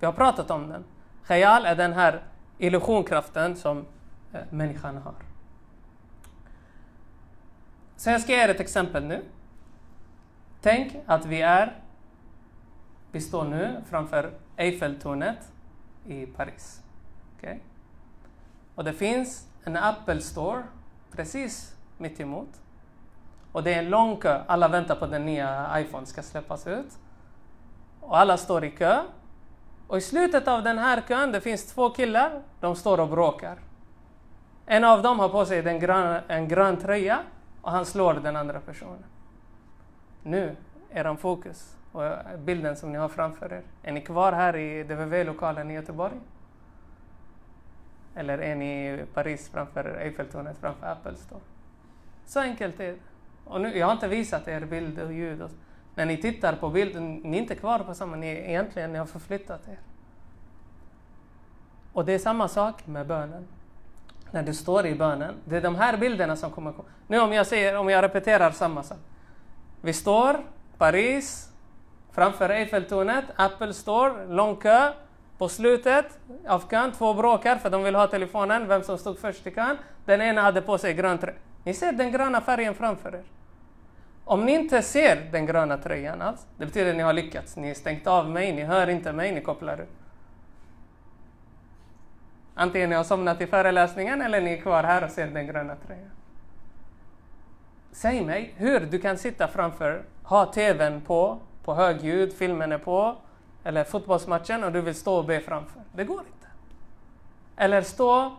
Vi 0.00 0.06
har 0.06 0.12
pratat 0.12 0.50
om 0.50 0.68
den. 0.68 0.84
Khayal 1.26 1.66
är 1.66 1.76
den 1.76 1.92
här 1.92 2.22
illusionkraften 2.58 3.56
som 3.56 3.86
eh, 4.32 4.40
människan 4.50 4.96
har. 4.96 5.14
Så 7.96 8.10
jag 8.10 8.20
ska 8.20 8.32
ge 8.32 8.44
er 8.44 8.48
ett 8.48 8.60
exempel 8.60 9.04
nu. 9.04 9.24
Tänk 10.60 10.96
att 11.06 11.26
vi 11.26 11.42
är, 11.42 11.76
vi 13.12 13.20
står 13.20 13.44
nu 13.44 13.82
framför 13.90 14.30
Eiffeltornet 14.56 15.52
i 16.06 16.26
Paris. 16.26 16.82
Okay? 17.38 17.58
Och 18.74 18.84
det 18.84 18.92
finns 18.92 19.48
en 19.64 19.76
Apple 19.76 20.20
Store 20.20 20.62
precis 21.12 21.76
mitt 21.98 22.20
emot. 22.20 22.48
Och 23.52 23.62
det 23.62 23.74
är 23.74 23.78
en 23.78 23.90
lång 23.90 24.16
kö. 24.16 24.40
Alla 24.46 24.68
väntar 24.68 24.94
på 24.94 25.04
att 25.04 25.10
den 25.10 25.26
nya 25.26 25.80
iPhone 25.80 26.06
ska 26.06 26.22
släppas 26.22 26.66
ut. 26.66 26.98
Och 28.00 28.18
alla 28.18 28.36
står 28.36 28.64
i 28.64 28.70
kö. 28.70 29.02
Och 29.86 29.98
i 29.98 30.00
slutet 30.00 30.48
av 30.48 30.62
den 30.62 30.78
här 30.78 31.00
kön, 31.08 31.32
det 31.32 31.40
finns 31.40 31.66
två 31.66 31.90
killar. 31.90 32.42
De 32.60 32.76
står 32.76 33.00
och 33.00 33.08
bråkar. 33.08 33.58
En 34.66 34.84
av 34.84 35.02
dem 35.02 35.18
har 35.18 35.28
på 35.28 35.46
sig 35.46 35.68
en 35.68 35.78
grön, 35.78 36.22
en 36.28 36.48
grön 36.48 36.76
tröja 36.76 37.20
och 37.62 37.70
han 37.70 37.86
slår 37.86 38.14
den 38.14 38.36
andra 38.36 38.60
personen. 38.60 39.04
Nu, 40.22 40.56
er 40.90 41.14
fokus 41.16 41.76
och 41.92 42.02
bilden 42.38 42.76
som 42.76 42.92
ni 42.92 42.98
har 42.98 43.08
framför 43.08 43.52
er. 43.52 43.62
Är 43.82 43.92
ni 43.92 44.00
kvar 44.00 44.32
här 44.32 44.56
i 44.56 44.82
DVV-lokalen 44.82 45.70
i 45.70 45.74
Göteborg? 45.74 46.20
Eller 48.14 48.38
är 48.38 48.54
ni 48.54 48.88
i 48.88 49.04
Paris 49.14 49.48
framför 49.48 49.84
Eiffeltornet 49.84 50.58
framför 50.58 50.86
Apple 50.86 51.14
Store? 51.14 51.40
Så 52.26 52.40
enkelt 52.40 52.80
är 52.80 52.92
det. 52.92 52.98
Och 53.44 53.60
nu, 53.60 53.78
jag 53.78 53.86
har 53.86 53.92
inte 53.92 54.08
visat 54.08 54.48
er 54.48 54.60
bild 54.60 54.98
och 54.98 55.12
ljud. 55.12 55.42
Och, 55.42 55.50
när 55.94 56.06
ni 56.06 56.16
tittar 56.16 56.56
på 56.56 56.68
bilden, 56.68 57.14
ni 57.14 57.36
är 57.36 57.42
inte 57.42 57.54
kvar 57.54 57.78
på 57.78 57.94
samma, 57.94 58.16
ni 58.16 58.26
egentligen 58.26 58.92
ni 58.92 58.98
har 58.98 59.06
förflyttat 59.06 59.68
er. 59.68 59.78
Och 61.92 62.04
det 62.04 62.12
är 62.12 62.18
samma 62.18 62.48
sak 62.48 62.86
med 62.86 63.06
bönen. 63.06 63.46
När 64.30 64.42
du 64.42 64.54
står 64.54 64.86
i 64.86 64.94
bönen, 64.94 65.34
det 65.44 65.56
är 65.56 65.60
de 65.60 65.74
här 65.74 65.96
bilderna 65.96 66.36
som 66.36 66.50
kommer 66.50 66.72
komma. 66.72 66.88
Nu 67.06 67.20
om 67.20 67.32
jag, 67.32 67.46
säger, 67.46 67.76
om 67.76 67.88
jag 67.88 68.02
repeterar 68.02 68.50
samma 68.50 68.82
sak. 68.82 68.98
Vi 69.80 69.92
står, 69.92 70.40
Paris, 70.78 71.50
framför 72.12 72.48
Eiffeltornet, 72.50 73.24
Apple 73.36 73.74
Store, 73.74 74.26
lång 74.26 74.56
kö. 74.56 74.92
På 75.38 75.48
slutet 75.48 76.18
av 76.46 76.68
kön, 76.70 76.92
två 76.92 77.14
bråkar 77.14 77.56
för 77.56 77.70
de 77.70 77.82
vill 77.82 77.94
ha 77.94 78.06
telefonen, 78.06 78.68
vem 78.68 78.82
som 78.82 78.98
stod 78.98 79.18
först 79.18 79.46
i 79.46 79.50
kön. 79.50 79.76
Den 80.04 80.20
ena 80.20 80.40
hade 80.40 80.62
på 80.62 80.78
sig 80.78 80.94
grön 80.94 81.18
tröja. 81.18 81.36
Ni 81.64 81.74
ser 81.74 81.92
den 81.92 82.12
gröna 82.12 82.40
färgen 82.40 82.74
framför 82.74 83.14
er. 83.14 83.22
Om 84.24 84.44
ni 84.44 84.52
inte 84.52 84.82
ser 84.82 85.28
den 85.32 85.46
gröna 85.46 85.76
tröjan 85.76 86.22
alls, 86.22 86.46
det 86.56 86.66
betyder 86.66 86.90
att 86.90 86.96
ni 86.96 87.02
har 87.02 87.12
lyckats. 87.12 87.56
Ni 87.56 87.68
har 87.68 87.74
stängt 87.74 88.06
av 88.06 88.30
mig, 88.30 88.52
ni 88.52 88.62
hör 88.62 88.88
inte 88.88 89.12
mig, 89.12 89.32
ni 89.32 89.40
kopplar 89.40 89.80
ut. 89.80 89.88
Antingen 92.54 92.90
ni 92.90 92.96
har 92.96 93.04
somnat 93.04 93.40
i 93.40 93.46
föreläsningen 93.46 94.22
eller 94.22 94.40
ni 94.40 94.52
är 94.52 94.60
kvar 94.60 94.82
här 94.82 95.04
och 95.04 95.10
ser 95.10 95.26
den 95.26 95.46
gröna 95.46 95.76
tröjan. 95.76 96.10
Säg 97.92 98.24
mig 98.24 98.54
hur 98.56 98.80
du 98.80 98.98
kan 98.98 99.18
sitta 99.18 99.48
framför, 99.48 100.02
ha 100.22 100.52
TVn 100.52 101.00
på, 101.00 101.38
på 101.64 101.74
högljudd, 101.74 102.32
filmen 102.32 102.72
är 102.72 102.78
på, 102.78 103.16
eller 103.64 103.84
fotbollsmatchen 103.84 104.64
och 104.64 104.72
du 104.72 104.80
vill 104.80 104.94
stå 104.94 105.14
och 105.14 105.24
be 105.24 105.40
framför. 105.40 105.82
Det 105.92 106.04
går 106.04 106.20
inte. 106.20 106.46
Eller 107.56 107.82
stå 107.82 108.36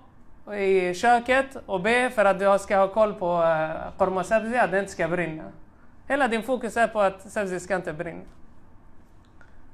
i 0.54 0.94
köket 0.94 1.58
och 1.66 1.82
be 1.82 2.10
för 2.10 2.26
att 2.26 2.40
du 2.40 2.60
ska 2.60 2.78
ha 2.78 2.88
koll 2.88 3.14
på 3.14 3.44
eh, 3.44 3.98
korma 3.98 4.24
sabzi, 4.24 4.58
att 4.58 4.72
det 4.72 4.80
inte 4.80 4.92
ska 4.92 5.08
brinna. 5.08 5.44
Hela 6.08 6.28
din 6.28 6.44
fokus 6.44 6.78
är 6.78 6.88
på 6.88 7.00
att 7.00 7.32
sabzi 7.32 7.60
ska 7.60 7.76
inte 7.76 7.94
brinna. 7.94 8.22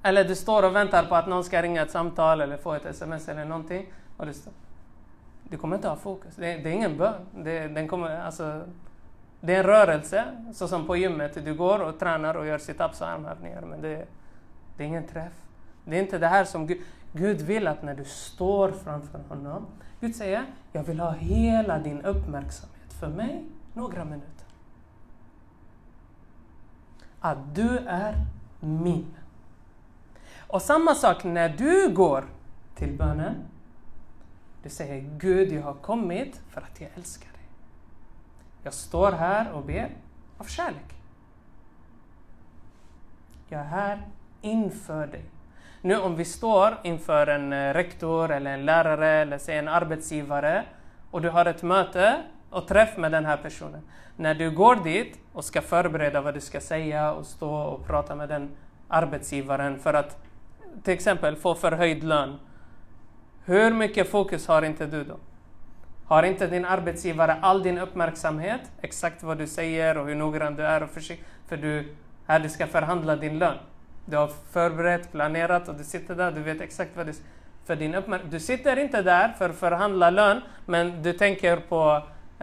Eller 0.03 0.23
du 0.23 0.35
står 0.35 0.63
och 0.63 0.75
väntar 0.75 1.03
på 1.03 1.15
att 1.15 1.27
någon 1.27 1.43
ska 1.43 1.61
ringa 1.61 1.81
ett 1.81 1.91
samtal 1.91 2.41
eller 2.41 2.57
få 2.57 2.73
ett 2.73 2.85
sms 2.85 3.29
eller 3.29 3.45
någonting. 3.45 3.93
Och 4.17 4.25
du, 4.25 4.33
står. 4.33 4.53
du 5.43 5.57
kommer 5.57 5.75
inte 5.75 5.87
ha 5.87 5.95
fokus. 5.95 6.35
Det, 6.35 6.57
det 6.57 6.69
är 6.69 6.73
ingen 6.73 6.97
bön. 6.97 7.25
Det, 7.31 7.67
den 7.67 7.87
kommer, 7.87 8.21
alltså, 8.21 8.61
det 9.39 9.55
är 9.55 9.59
en 9.59 9.65
rörelse, 9.65 10.25
så 10.53 10.67
som 10.67 10.87
på 10.87 10.95
gymmet. 10.95 11.45
Du 11.45 11.53
går 11.53 11.79
och 11.79 11.99
tränar 11.99 12.35
och 12.35 12.45
gör 12.45 12.57
sit-ups 12.57 13.01
och 13.01 13.07
armhävningar. 13.07 13.61
Men 13.61 13.81
det, 13.81 14.05
det 14.81 14.85
är 14.85 14.87
ingen 14.87 15.07
träff. 15.07 15.33
Det 15.85 15.97
är 15.97 16.01
inte 16.01 16.17
det 16.17 16.27
här 16.27 16.45
som 16.45 16.67
Gud, 16.67 16.81
Gud 17.13 17.41
vill 17.41 17.67
att 17.67 17.83
när 17.83 17.95
du 17.95 18.05
står 18.05 18.71
framför 18.71 19.19
honom, 19.29 19.65
Gud 19.99 20.15
säger, 20.15 20.45
jag 20.71 20.83
vill 20.83 20.99
ha 20.99 21.11
hela 21.11 21.79
din 21.79 22.01
uppmärksamhet 22.01 22.93
för 22.99 23.07
mig 23.07 23.45
några 23.73 24.05
minuter. 24.05 24.45
Att 27.19 27.55
du 27.55 27.77
är 27.77 28.25
min. 28.59 29.15
Och 30.47 30.61
samma 30.61 30.95
sak 30.95 31.23
när 31.23 31.49
du 31.49 31.93
går 31.93 32.25
till 32.75 32.97
bönen. 32.97 33.35
Du 34.63 34.69
säger 34.69 35.17
Gud, 35.17 35.51
jag 35.51 35.63
har 35.63 35.73
kommit 35.73 36.41
för 36.49 36.61
att 36.61 36.81
jag 36.81 36.89
älskar 36.95 37.31
dig. 37.31 37.47
Jag 38.63 38.73
står 38.73 39.11
här 39.11 39.51
och 39.51 39.65
ber 39.65 39.89
av 40.37 40.43
kärlek. 40.43 40.95
Jag 43.49 43.61
är 43.61 43.65
här 43.65 44.07
inför 44.41 45.07
dig. 45.07 45.23
Nu 45.81 45.97
om 45.97 46.15
vi 46.15 46.25
står 46.25 46.77
inför 46.83 47.27
en 47.27 47.53
eh, 47.53 47.73
rektor 47.73 48.31
eller 48.31 48.53
en 48.53 48.65
lärare 48.65 49.09
eller 49.09 49.37
säg 49.37 49.57
en 49.57 49.67
arbetsgivare 49.67 50.63
och 51.11 51.21
du 51.21 51.29
har 51.29 51.45
ett 51.45 51.63
möte 51.63 52.15
och 52.49 52.67
träff 52.67 52.97
med 52.97 53.11
den 53.11 53.25
här 53.25 53.37
personen. 53.37 53.81
När 54.15 54.33
du 54.33 54.51
går 54.51 54.75
dit 54.75 55.19
och 55.33 55.45
ska 55.45 55.61
förbereda 55.61 56.21
vad 56.21 56.33
du 56.33 56.41
ska 56.41 56.59
säga 56.59 57.13
och 57.13 57.25
stå 57.25 57.55
och 57.55 57.87
prata 57.87 58.15
med 58.15 58.29
den 58.29 58.49
arbetsgivaren 58.87 59.79
för 59.79 59.93
att 59.93 60.17
till 60.83 60.93
exempel 60.93 61.35
få 61.35 61.55
förhöjd 61.55 62.03
lön. 62.03 62.39
Hur 63.45 63.73
mycket 63.73 64.09
fokus 64.09 64.47
har 64.47 64.61
inte 64.61 64.85
du 64.85 65.03
då? 65.03 65.15
Har 66.05 66.23
inte 66.23 66.47
din 66.47 66.65
arbetsgivare 66.65 67.37
all 67.41 67.63
din 67.63 67.77
uppmärksamhet, 67.77 68.61
exakt 68.81 69.23
vad 69.23 69.37
du 69.37 69.47
säger 69.47 69.97
och 69.97 70.07
hur 70.07 70.15
noggrann 70.15 70.55
du 70.55 70.63
är 70.63 70.83
och 70.83 70.89
försiktig, 70.89 71.25
för 71.47 71.57
du, 71.57 71.95
här 72.27 72.39
du 72.39 72.49
ska 72.49 72.67
förhandla 72.67 73.15
din 73.15 73.39
lön. 73.39 73.57
Du 74.05 74.17
har 74.17 74.27
förberett, 74.27 75.11
planerat 75.11 75.67
och 75.67 75.75
du 75.75 75.83
sitter 75.83 76.15
där, 76.15 76.31
du 76.31 76.41
vet 76.41 76.61
exakt 76.61 76.97
vad 76.97 77.05
du... 77.05 77.13
För 77.65 77.75
din 77.75 77.95
uppmärk- 77.95 78.29
Du 78.29 78.39
sitter 78.39 78.77
inte 78.77 79.01
där 79.01 79.29
för 79.29 79.49
att 79.49 79.55
förhandla 79.55 80.09
lön, 80.09 80.41
men 80.65 81.03
du 81.03 81.13
tänker 81.13 81.57
på 81.57 81.95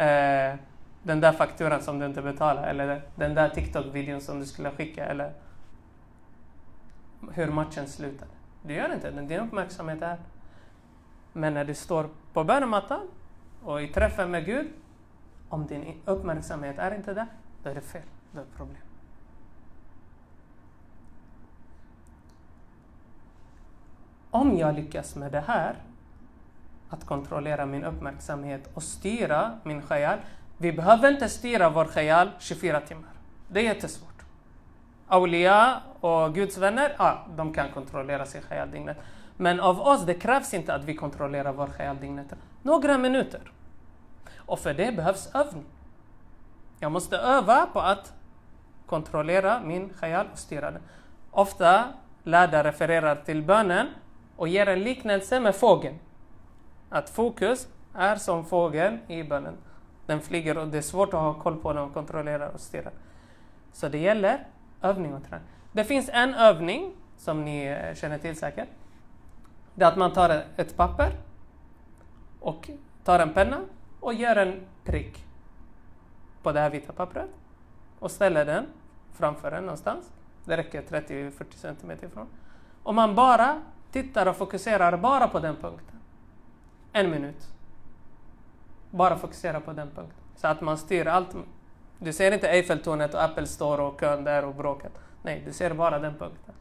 eh, 0.03 0.55
den 1.03 1.21
där 1.21 1.33
fakturan 1.33 1.83
som 1.83 1.99
du 1.99 2.07
inte 2.07 2.23
betalar, 2.23 2.67
eller 2.69 3.03
den 3.15 3.35
där 3.35 3.49
TikTok-videon 3.49 4.21
som 4.21 4.41
du 4.41 4.47
skulle 4.47 4.71
skicka, 4.71 5.07
eller 5.07 5.33
hur 7.33 7.47
matchen 7.47 7.87
slutade. 7.87 8.31
Du 8.63 8.75
gör 8.75 8.95
inte 8.95 9.11
det, 9.11 9.23
din 9.23 9.41
uppmärksamhet 9.41 10.03
är 10.03 10.17
Men 11.33 11.55
när 11.55 11.65
du 11.65 11.75
står 11.75 12.09
på 12.33 12.45
bönemattan 12.45 13.01
och 13.65 13.83
i 13.83 13.89
träffen 13.89 14.31
med 14.31 14.45
Gud, 14.45 14.67
om 15.49 15.67
din 15.67 16.01
uppmärksamhet 16.05 16.79
är 16.79 16.95
inte 16.95 17.15
där, 17.15 17.27
då 17.63 17.71
är 17.71 17.75
det 17.75 17.81
fel. 17.81 18.03
Då 18.33 18.41
är 18.41 18.45
det 18.45 18.57
problem. 18.57 18.83
Om 24.39 24.59
jag 24.59 24.75
lyckas 24.75 25.17
med 25.17 25.33
det 25.33 25.45
här, 25.47 25.75
att 26.89 27.07
kontrollera 27.07 27.67
min 27.67 27.85
uppmärksamhet 27.85 28.71
och 28.75 28.83
styra 28.83 29.59
min 29.63 29.83
khayal. 29.83 30.19
Vi 30.59 30.73
behöver 30.73 31.13
inte 31.13 31.29
styra 31.29 31.71
vår 31.71 31.85
khayal 31.85 32.31
24 32.39 32.81
timmar. 32.81 33.11
Det 33.49 33.61
är 33.61 33.65
jättesvårt. 33.65 34.23
Aulia 35.09 35.81
och 36.01 36.35
Guds 36.35 36.59
vänner, 36.59 36.95
ja, 36.99 37.27
de 37.37 37.53
kan 37.53 37.71
kontrollera 37.71 38.27
sin 38.27 38.43
khayal 38.43 38.71
dygnet. 38.71 38.97
Men 39.37 39.61
av 39.61 39.81
oss, 39.81 40.07
det 40.07 40.15
krävs 40.15 40.55
inte 40.55 40.75
att 40.75 40.85
vi 40.85 40.95
kontrollerar 40.95 41.53
vår 41.53 41.67
khayal 41.67 41.97
dygnet. 41.97 42.27
Några 42.63 42.99
minuter. 42.99 43.41
Och 44.37 44.59
för 44.59 44.75
det 44.75 44.97
behövs 44.97 45.35
övning. 45.35 45.65
Jag 46.81 46.93
måste 46.93 47.17
öva 47.17 47.67
på 47.73 47.81
att 47.81 48.13
kontrollera 48.87 49.61
min 49.61 49.91
khayal 50.01 50.27
och 50.33 50.39
styra 50.39 50.71
den. 50.71 50.83
Ofta 51.31 51.85
lärda 52.23 52.65
refererar 52.65 53.17
till 53.17 53.43
bönen 53.43 53.87
och 54.39 54.49
ger 54.49 54.69
en 54.69 54.83
liknelse 54.83 55.41
med 55.41 55.57
fågeln. 55.57 55.99
Att 56.89 57.11
fokus 57.11 57.69
är 57.95 58.17
som 58.17 58.45
fågeln 58.45 58.99
i 59.09 59.23
bönen. 59.23 59.55
Den 60.07 60.21
flyger 60.21 60.59
och 60.59 60.69
det 60.69 60.79
är 60.79 60.83
svårt 60.83 61.15
att 61.15 61.21
ha 61.21 61.35
koll 61.35 61.57
på 61.57 61.73
den 61.73 61.83
och 61.83 61.95
kontrollera 61.95 62.49
och 62.49 62.61
styra. 62.61 62.91
Så 63.73 63.89
det 63.89 63.99
gäller 63.99 64.47
övning 64.83 65.15
och 65.15 65.25
träning. 65.29 65.47
Det 65.73 65.85
finns 65.85 66.11
en 66.13 66.35
övning 66.35 66.93
som 67.17 67.45
ni 67.45 67.65
eh, 67.65 67.95
känner 67.95 68.19
till 68.19 68.37
säkert. 68.37 68.69
Det 69.75 69.85
är 69.85 69.89
att 69.89 69.97
man 69.97 70.13
tar 70.13 70.45
ett 70.57 70.77
papper 70.77 71.13
och 72.41 72.71
tar 73.05 73.19
en 73.19 73.33
penna 73.33 73.61
och 74.01 74.15
gör 74.15 74.37
en 74.37 74.61
prick 74.85 75.25
på 76.43 76.53
det 76.53 76.61
här 76.61 76.71
vita 76.71 76.93
pappret 76.93 77.31
och 77.99 78.11
ställer 78.11 78.45
den 78.45 78.67
framför 79.13 79.53
en 79.53 79.63
någonstans. 79.63 80.13
Det 80.45 80.57
räcker 80.57 80.83
30-40 80.83 81.33
cm 81.55 81.91
ifrån. 81.91 82.27
Och 82.83 82.95
man 82.95 83.15
bara 83.15 83.63
tittar 83.93 84.27
och 84.27 84.37
fokuserar 84.37 84.97
bara 84.97 85.29
på 85.29 85.39
den 85.39 85.57
punkten. 85.57 86.01
En 86.93 87.11
minut. 87.11 87.49
Bara 88.91 89.17
fokusera 89.17 89.61
på 89.61 89.73
den 89.73 89.91
punkten. 89.91 90.17
Så 90.37 90.47
att 90.47 90.61
man 90.61 90.79
styr 90.79 91.07
allt. 91.07 91.37
Du 91.99 92.13
ser 92.13 92.33
inte 92.33 92.49
Eiffeltornet 92.49 93.15
och 93.15 93.23
Apple 93.23 93.47
Store 93.47 93.83
och 93.83 94.01
kön 94.01 94.25
där 94.25 94.45
och 94.45 94.55
bråket. 94.55 94.93
Nej, 95.23 95.43
du 95.47 95.53
ser 95.53 95.75
bara 95.75 95.99
den 95.99 96.15
punkten. 96.15 96.55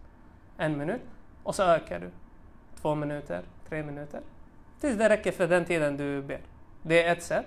En 0.57 0.77
minut. 0.77 1.01
Och 1.43 1.55
så 1.55 1.63
ökar 1.63 2.00
du. 2.00 2.10
Två 2.81 2.96
minuter, 2.96 3.41
tre 3.69 3.84
minuter. 3.84 4.22
Tills 4.79 4.98
det 4.98 5.10
räcker 5.10 5.31
för 5.31 5.48
den 5.48 5.65
tiden 5.65 5.98
du 5.98 6.22
ber. 6.22 6.41
Det 6.81 7.03
är 7.03 7.12
ett 7.12 7.24
sätt. 7.24 7.46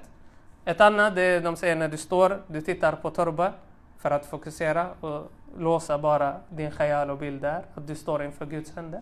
Ett 0.65 0.81
annat, 0.81 1.15
det 1.15 1.23
är 1.23 1.41
de 1.41 1.57
säger 1.57 1.77
när 1.77 1.89
du 1.89 1.97
står, 1.97 2.43
du 2.47 2.61
tittar 2.61 2.93
på 2.93 3.11
torba 3.11 3.53
för 3.99 4.11
att 4.11 4.27
fokusera 4.27 4.91
och 5.01 5.31
låsa 5.59 5.99
bara 5.99 6.37
din 6.49 6.71
khayal 6.71 7.11
och 7.11 7.19
bild 7.19 7.43
där, 7.43 7.65
att 7.75 7.87
du 7.87 7.95
står 7.95 8.23
inför 8.23 8.47
Guds 8.47 8.75
händer. 8.75 9.01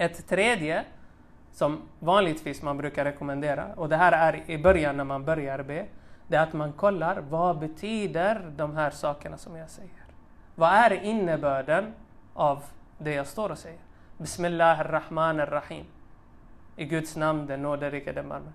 Ett 0.00 0.28
tredje, 0.28 0.84
som 1.52 1.82
vanligtvis 1.98 2.62
man 2.62 2.76
brukar 2.76 3.04
rekommendera, 3.04 3.66
och 3.76 3.88
det 3.88 3.96
här 3.96 4.12
är 4.12 4.50
i 4.50 4.58
början 4.58 4.96
när 4.96 5.04
man 5.04 5.24
börjar 5.24 5.62
be, 5.62 5.86
det 6.28 6.36
är 6.36 6.42
att 6.42 6.52
man 6.52 6.72
kollar 6.72 7.20
vad 7.20 7.58
betyder 7.58 8.52
de 8.56 8.76
här 8.76 8.90
sakerna 8.90 9.36
som 9.36 9.56
jag 9.56 9.70
säger? 9.70 9.90
Vad 10.54 10.70
är 10.70 10.92
innebörden 11.04 11.92
av 12.34 12.62
det 12.98 13.12
jag 13.12 13.26
står 13.26 13.50
och 13.50 13.58
säger? 13.58 13.78
Bismillah 14.18 14.80
ar-Rahman 14.80 15.40
ar-Rahim. 15.40 15.84
I 16.76 16.84
Guds 16.84 17.16
namn, 17.16 17.46
den 17.46 17.62
nåderike, 17.62 18.12
den 18.12 18.28
barmen. 18.28 18.52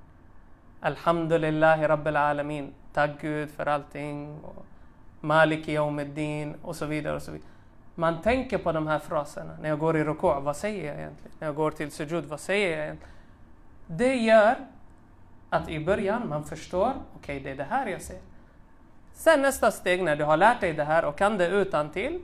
Alhamdulillahi 0.79 1.87
Rabbil 1.87 2.15
Alamin. 2.15 2.73
Tack 2.93 3.21
Gud 3.21 3.49
för 3.49 3.65
allting. 3.65 4.39
Och 4.43 4.65
Maliki 5.21 5.73
Yawmiddin 5.73 6.55
och 6.61 6.75
så 6.75 6.85
vidare. 6.85 7.15
och 7.15 7.21
så 7.21 7.31
vidare. 7.31 7.49
Man 7.95 8.21
tänker 8.21 8.57
på 8.57 8.71
de 8.71 8.87
här 8.87 8.99
fraserna. 8.99 9.57
När 9.61 9.69
jag 9.69 9.79
går 9.79 9.97
i 9.97 10.03
ruku', 10.03 10.41
vad 10.41 10.57
säger 10.57 10.87
jag 10.87 10.97
egentligen? 10.97 11.31
När 11.39 11.47
jag 11.47 11.55
går 11.55 11.71
till 11.71 11.91
sujud, 11.91 12.25
vad 12.25 12.39
säger 12.39 12.77
jag 12.77 12.85
egentligen? 12.85 13.13
Det 13.87 14.15
gör 14.15 14.55
att 15.49 15.69
i 15.69 15.85
början 15.85 16.29
man 16.29 16.43
förstår, 16.43 16.89
okej 16.89 17.37
okay, 17.37 17.39
det 17.39 17.49
är 17.49 17.55
det 17.55 17.63
här 17.63 17.87
jag 17.87 18.01
säger. 18.01 18.21
Sen 19.13 19.41
nästa 19.41 19.71
steg 19.71 20.03
när 20.03 20.15
du 20.15 20.23
har 20.23 20.37
lärt 20.37 20.61
dig 20.61 20.73
det 20.73 20.83
här 20.83 21.05
och 21.05 21.17
kan 21.17 21.37
det 21.37 21.47
utan 21.47 21.89
till, 21.89 22.21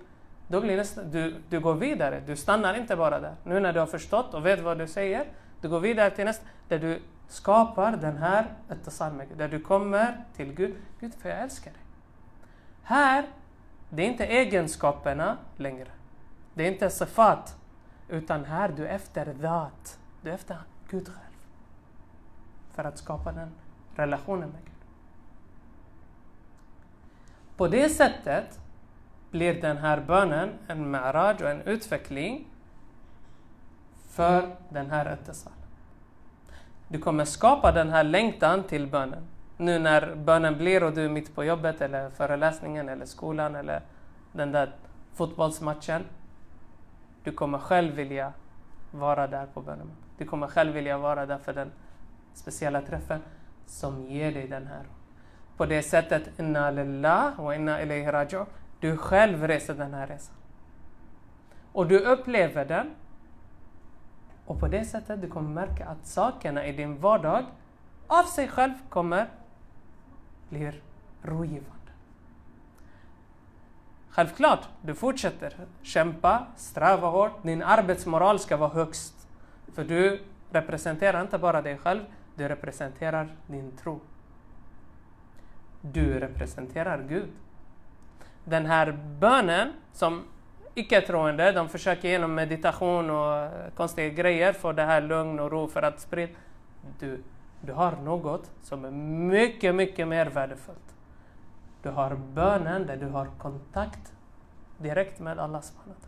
då 0.48 0.62
blir 0.62 0.78
nästa, 0.78 1.04
du, 1.04 1.36
du 1.50 1.60
går 1.60 1.74
vidare. 1.74 2.22
Du 2.26 2.36
stannar 2.36 2.74
inte 2.74 2.96
bara 2.96 3.20
där. 3.20 3.36
Nu 3.44 3.60
när 3.60 3.74
du 3.74 3.80
har 3.80 3.88
förstått 3.88 4.34
och 4.34 4.46
vet 4.46 4.60
vad 4.60 4.78
du 4.78 4.88
säger, 4.88 5.26
du 5.62 5.70
går 5.70 5.80
vidare 5.80 6.10
till 6.10 6.26
nästa, 6.26 6.46
där 6.68 6.80
du 6.80 7.02
skapar 7.28 7.92
den 7.92 8.18
här 8.18 8.46
ettasal. 8.70 9.22
Där 9.38 9.48
du 9.48 9.60
kommer 9.60 10.24
till 10.36 10.54
Gud. 10.54 10.76
Gud, 11.00 11.14
för 11.22 11.30
jag 11.30 11.40
älskar 11.40 11.72
dig. 11.72 11.82
Här, 12.84 13.26
det 13.94 14.04
är 14.04 14.08
inte 14.08 14.26
egenskaperna 14.26 15.38
längre. 15.58 15.88
Det 16.54 16.64
är 16.64 16.72
inte 16.72 16.90
sifat. 16.90 17.58
Utan 18.10 18.46
här, 18.46 18.70
du 18.70 18.88
är 18.88 18.96
efter 18.96 19.26
”that”, 19.42 20.00
Du 20.22 20.30
är 20.30 20.34
efter 20.34 20.58
Gud 20.90 21.08
själv. 21.08 21.36
För 22.72 22.84
att 22.84 22.98
skapa 22.98 23.32
den 23.32 23.52
relationen 23.96 24.50
med 24.50 24.60
Gud. 24.66 24.74
På 27.58 27.68
det 27.68 27.90
sättet 27.90 28.60
blir 29.32 29.62
den 29.62 29.78
här 29.78 30.00
bönen 30.02 30.50
en 30.68 30.96
ma'raj 30.96 31.44
och 31.44 31.50
en 31.50 31.62
utveckling 31.62 32.48
för 34.10 34.56
den 34.70 34.92
här 34.92 35.06
ettasal. 35.06 35.54
Du 36.88 37.00
kommer 37.00 37.26
skapa 37.26 37.72
den 37.72 37.90
här 37.90 38.04
längtan 38.04 38.64
till 38.64 38.88
bönen. 38.88 39.28
Nu 39.62 39.80
när 39.80 40.16
bönen 40.16 40.58
blir 40.58 40.84
och 40.84 40.94
du 40.94 41.06
är 41.06 41.10
mitt 41.10 41.36
på 41.36 41.44
jobbet 41.44 41.82
eller 41.82 42.10
föreläsningen 42.10 42.90
eller 42.90 43.06
skolan 43.06 43.56
eller 43.56 43.82
den 44.32 44.52
där 44.52 44.72
fotbollsmatchen. 45.14 46.06
Du 47.24 47.32
kommer 47.32 47.58
själv 47.58 47.94
vilja 47.94 48.34
vara 48.92 49.28
där 49.28 49.46
på 49.46 49.62
bönen. 49.62 49.92
Du 50.18 50.26
kommer 50.26 50.48
själv 50.48 50.74
vilja 50.74 50.98
vara 50.98 51.26
där 51.26 51.38
för 51.38 51.54
den 51.54 51.72
speciella 52.34 52.82
träffen 52.82 53.22
som 53.66 54.02
ger 54.02 54.32
dig 54.32 54.48
den 54.48 54.68
här. 54.68 54.84
På 55.58 55.66
det 55.66 55.84
sättet, 55.84 56.40
inna 56.40 56.72
lillah 56.72 57.40
och 57.40 57.56
inna 57.56 57.82
ilayhi 57.82 58.06
raji'un. 58.06 58.46
Du 58.80 58.98
själv 58.98 59.48
reser 59.48 59.74
den 59.74 59.94
här 59.94 60.08
resan. 60.08 60.36
Och 61.72 61.88
du 61.88 62.00
upplever 62.00 62.66
den 62.66 62.92
och 64.46 64.60
på 64.60 64.68
det 64.68 64.86
sättet 64.86 65.22
du 65.22 65.28
kommer 65.28 65.50
märka 65.50 65.86
att 65.86 66.06
sakerna 66.08 66.66
i 66.66 66.72
din 66.72 67.00
vardag 67.00 67.46
av 68.08 68.24
sig 68.24 68.48
själv 68.48 68.74
kommer 68.90 69.28
blir 70.52 70.82
rogivande. 71.22 71.92
Självklart, 74.10 74.68
du 74.82 74.96
fortsätter 74.96 75.54
kämpa, 75.82 76.48
sträva 76.56 77.08
hårt. 77.08 77.44
Din 77.44 77.64
arbetsmoral 77.64 78.40
ska 78.40 78.58
vara 78.58 78.70
högst. 78.70 79.28
För 79.74 79.84
du 79.84 80.22
representerar 80.52 81.22
inte 81.22 81.38
bara 81.38 81.62
dig 81.62 81.78
själv, 81.78 82.02
du 82.36 82.48
representerar 82.48 83.30
din 83.48 83.72
tro. 83.78 84.00
Du 85.82 86.20
representerar 86.20 87.04
Gud. 87.10 87.30
Den 88.46 88.66
här 88.66 88.92
bönen 89.20 89.74
som 89.94 90.24
icke-troende, 90.76 91.52
de 91.52 91.70
försöker 91.70 92.10
genom 92.10 92.36
meditation 92.36 93.10
och 93.10 93.50
konstiga 93.76 94.10
grejer 94.10 94.54
få 94.54 94.72
det 94.72 94.84
här 94.84 95.02
lugn 95.02 95.40
och 95.40 95.52
ro 95.52 95.68
för 95.68 95.82
att 95.82 96.00
sprida. 96.00 96.34
Du, 97.00 97.24
du 97.62 97.74
har 97.74 97.92
något 97.92 98.52
som 98.62 98.86
är 98.86 98.92
mycket, 98.92 99.76
mycket 99.76 100.08
mer 100.08 100.26
värdefullt. 100.26 100.96
Du 101.82 101.90
har 101.90 102.16
bönen 102.16 102.88
där 102.88 102.98
du 102.98 103.08
har 103.08 103.26
kontakt 103.26 104.14
direkt 104.78 105.20
med 105.20 105.40
Allah 105.40 105.62
subhanahu 105.62 106.00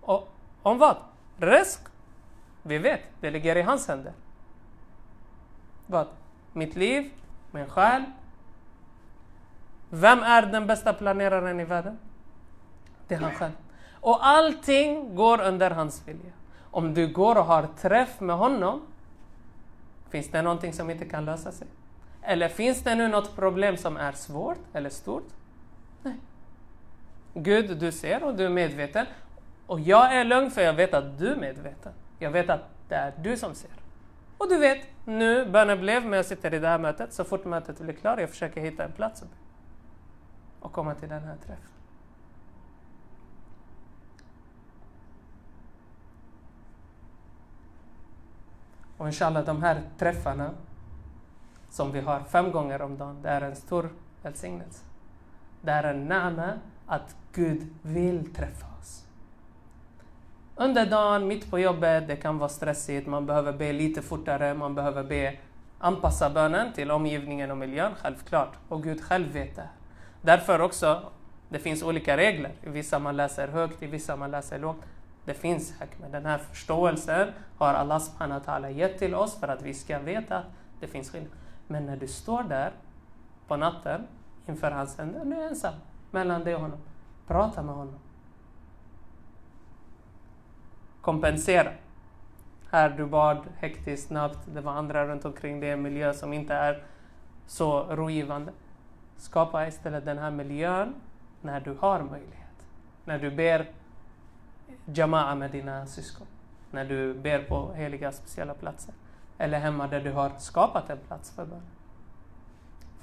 Och 0.00 0.28
om 0.62 0.78
vad? 0.78 0.96
Risk? 1.36 1.80
Vi 2.62 2.78
vet, 2.78 3.00
det 3.20 3.30
ligger 3.30 3.56
i 3.56 3.62
hans 3.62 3.88
händer. 3.88 4.12
Vad? 5.86 6.06
Mitt 6.52 6.76
liv, 6.76 7.12
min 7.50 7.66
själ. 7.66 8.02
Vem 9.90 10.22
är 10.22 10.42
den 10.42 10.66
bästa 10.66 10.92
planeraren 10.92 11.60
i 11.60 11.64
världen? 11.64 11.98
Det 13.08 13.14
är 13.14 13.18
han 13.18 13.32
själv. 13.32 13.52
Och 14.00 14.26
allting 14.26 15.14
går 15.14 15.40
under 15.40 15.70
hans 15.70 16.08
vilja. 16.08 16.32
Om 16.70 16.94
du 16.94 17.12
går 17.12 17.38
och 17.38 17.44
har 17.44 17.68
träff 17.76 18.20
med 18.20 18.36
honom, 18.36 18.82
finns 20.10 20.28
det 20.28 20.42
någonting 20.42 20.72
som 20.72 20.90
inte 20.90 21.04
kan 21.04 21.24
lösa 21.24 21.52
sig? 21.52 21.66
Eller 22.22 22.48
finns 22.48 22.82
det 22.82 22.94
nu 22.94 23.08
något 23.08 23.36
problem 23.36 23.76
som 23.76 23.96
är 23.96 24.12
svårt 24.12 24.58
eller 24.72 24.90
stort? 24.90 25.28
Nej. 26.02 26.16
Gud, 27.34 27.78
du 27.78 27.92
ser 27.92 28.24
och 28.24 28.34
du 28.34 28.44
är 28.44 28.50
medveten. 28.50 29.06
Och 29.66 29.80
jag 29.80 30.14
är 30.14 30.24
lugn 30.24 30.50
för 30.50 30.62
jag 30.62 30.72
vet 30.72 30.94
att 30.94 31.18
du 31.18 31.28
är 31.28 31.36
medveten. 31.36 31.92
Jag 32.18 32.30
vet 32.30 32.50
att 32.50 32.60
det 32.88 32.94
är 32.94 33.12
du 33.22 33.36
som 33.36 33.54
ser. 33.54 33.70
Och 34.38 34.48
du 34.48 34.58
vet, 34.58 34.86
nu 35.04 35.46
bönen 35.50 35.80
blev, 35.80 36.02
men 36.02 36.12
jag 36.12 36.26
sitter 36.26 36.54
i 36.54 36.58
det 36.58 36.68
här 36.68 36.78
mötet. 36.78 37.12
Så 37.12 37.24
fort 37.24 37.44
mötet 37.44 37.80
blir 37.80 37.94
klart, 37.94 38.20
jag 38.20 38.30
försöker 38.30 38.60
hitta 38.60 38.84
en 38.84 38.92
plats 38.92 39.24
och 40.60 40.72
komma 40.72 40.94
till 40.94 41.08
den 41.08 41.22
här 41.22 41.36
träffen. 41.36 41.79
Och 49.00 49.06
inshallah, 49.06 49.44
de 49.44 49.62
här 49.62 49.82
träffarna 49.98 50.50
som 51.70 51.92
vi 51.92 52.00
har 52.00 52.20
fem 52.20 52.52
gånger 52.52 52.82
om 52.82 52.98
dagen, 52.98 53.22
det 53.22 53.28
är 53.28 53.40
en 53.40 53.56
stor 53.56 53.90
välsignelse. 54.22 54.84
Det 55.60 55.70
är 55.70 55.84
en 55.84 56.06
nama 56.06 56.52
att 56.86 57.16
Gud 57.32 57.74
vill 57.82 58.34
träffa 58.34 58.66
oss. 58.80 59.04
Under 60.56 60.86
dagen, 60.86 61.26
mitt 61.26 61.50
på 61.50 61.58
jobbet, 61.58 62.08
det 62.08 62.16
kan 62.16 62.38
vara 62.38 62.48
stressigt, 62.48 63.06
man 63.06 63.26
behöver 63.26 63.52
be 63.52 63.72
lite 63.72 64.02
fortare, 64.02 64.54
man 64.54 64.74
behöver 64.74 65.04
be 65.04 65.36
anpassa 65.78 66.30
bönen 66.30 66.72
till 66.72 66.90
omgivningen 66.90 67.50
och 67.50 67.58
miljön, 67.58 67.92
självklart. 68.02 68.52
Och 68.68 68.82
Gud 68.82 69.02
själv 69.04 69.32
vet 69.32 69.56
det. 69.56 69.68
Därför 70.22 70.60
också, 70.60 71.02
det 71.48 71.58
finns 71.58 71.82
olika 71.82 72.16
regler. 72.16 72.52
I 72.62 72.68
vissa 72.68 72.98
man 72.98 73.16
läser 73.16 73.48
högt, 73.48 73.82
i 73.82 73.86
vissa 73.86 74.16
man 74.16 74.30
läser 74.30 74.58
lågt. 74.58 74.86
Det 75.24 75.34
finns 75.34 75.74
hikmah. 75.80 76.10
Den 76.10 76.26
här 76.26 76.38
förståelsen 76.38 77.28
har 77.58 77.74
Allah 77.74 77.98
subhanahu 77.98 78.40
wa 78.40 78.52
ta'ala 78.52 78.70
gett 78.70 78.98
till 78.98 79.14
oss 79.14 79.40
för 79.40 79.48
att 79.48 79.62
vi 79.62 79.74
ska 79.74 79.98
veta 79.98 80.36
att 80.38 80.44
det 80.80 80.86
finns 80.86 81.10
skillnad. 81.10 81.32
Men 81.66 81.86
när 81.86 81.96
du 81.96 82.06
står 82.06 82.42
där 82.42 82.72
på 83.46 83.56
natten 83.56 84.06
inför 84.46 84.70
hans 84.70 84.98
händer, 84.98 85.24
du 85.24 85.34
är 85.34 85.48
ensam 85.48 85.74
mellan 86.10 86.44
dig 86.44 86.54
och 86.54 86.60
honom. 86.60 86.78
Prata 87.26 87.62
med 87.62 87.74
honom. 87.74 87.98
Kompensera. 91.00 91.72
Här 92.70 92.90
du 92.90 93.06
bad 93.06 93.44
hektiskt, 93.58 94.08
snabbt, 94.08 94.38
det 94.54 94.60
var 94.60 94.72
andra 94.72 95.06
runt 95.06 95.24
omkring 95.24 95.60
dig, 95.60 95.70
en 95.70 95.82
miljö 95.82 96.14
som 96.14 96.32
inte 96.32 96.54
är 96.54 96.84
så 97.46 97.82
rogivande. 97.82 98.52
Skapa 99.16 99.66
istället 99.66 100.04
den 100.04 100.18
här 100.18 100.30
miljön 100.30 100.94
när 101.40 101.60
du 101.60 101.76
har 101.80 102.02
möjlighet. 102.02 102.66
När 103.04 103.18
du 103.18 103.30
ber 103.30 103.70
jama'a 104.84 105.34
med 105.34 105.50
dina 105.50 105.86
syskon. 105.86 106.26
När 106.70 106.84
du 106.84 107.14
ber 107.14 107.42
på 107.42 107.72
heliga 107.72 108.12
speciella 108.12 108.54
platser. 108.54 108.94
Eller 109.38 109.58
hemma 109.58 109.86
där 109.86 110.00
du 110.00 110.12
har 110.12 110.32
skapat 110.38 110.90
en 110.90 110.98
plats 110.98 111.30
för 111.30 111.46
bön. 111.46 111.62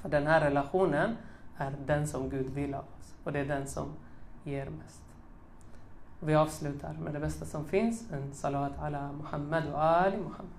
För 0.02 0.08
den 0.08 0.26
här 0.26 0.40
relationen 0.40 1.16
är 1.56 1.74
den 1.86 2.06
som 2.06 2.30
Gud 2.30 2.50
vill 2.50 2.74
av 2.74 2.84
oss. 2.98 3.14
Och 3.24 3.32
det 3.32 3.38
är 3.38 3.44
den 3.44 3.66
som 3.66 3.92
ger 4.44 4.70
mest. 4.70 5.02
Vi 6.20 6.34
avslutar 6.34 6.92
med 6.92 7.12
det 7.12 7.20
bästa 7.20 7.44
som 7.44 7.64
finns, 7.64 8.12
en 8.12 8.32
salawat 8.32 8.72
ala 8.78 9.12
Muhammad 9.12 9.62
och 9.72 9.82
Ali 9.82 10.16
Muhammad. 10.16 10.57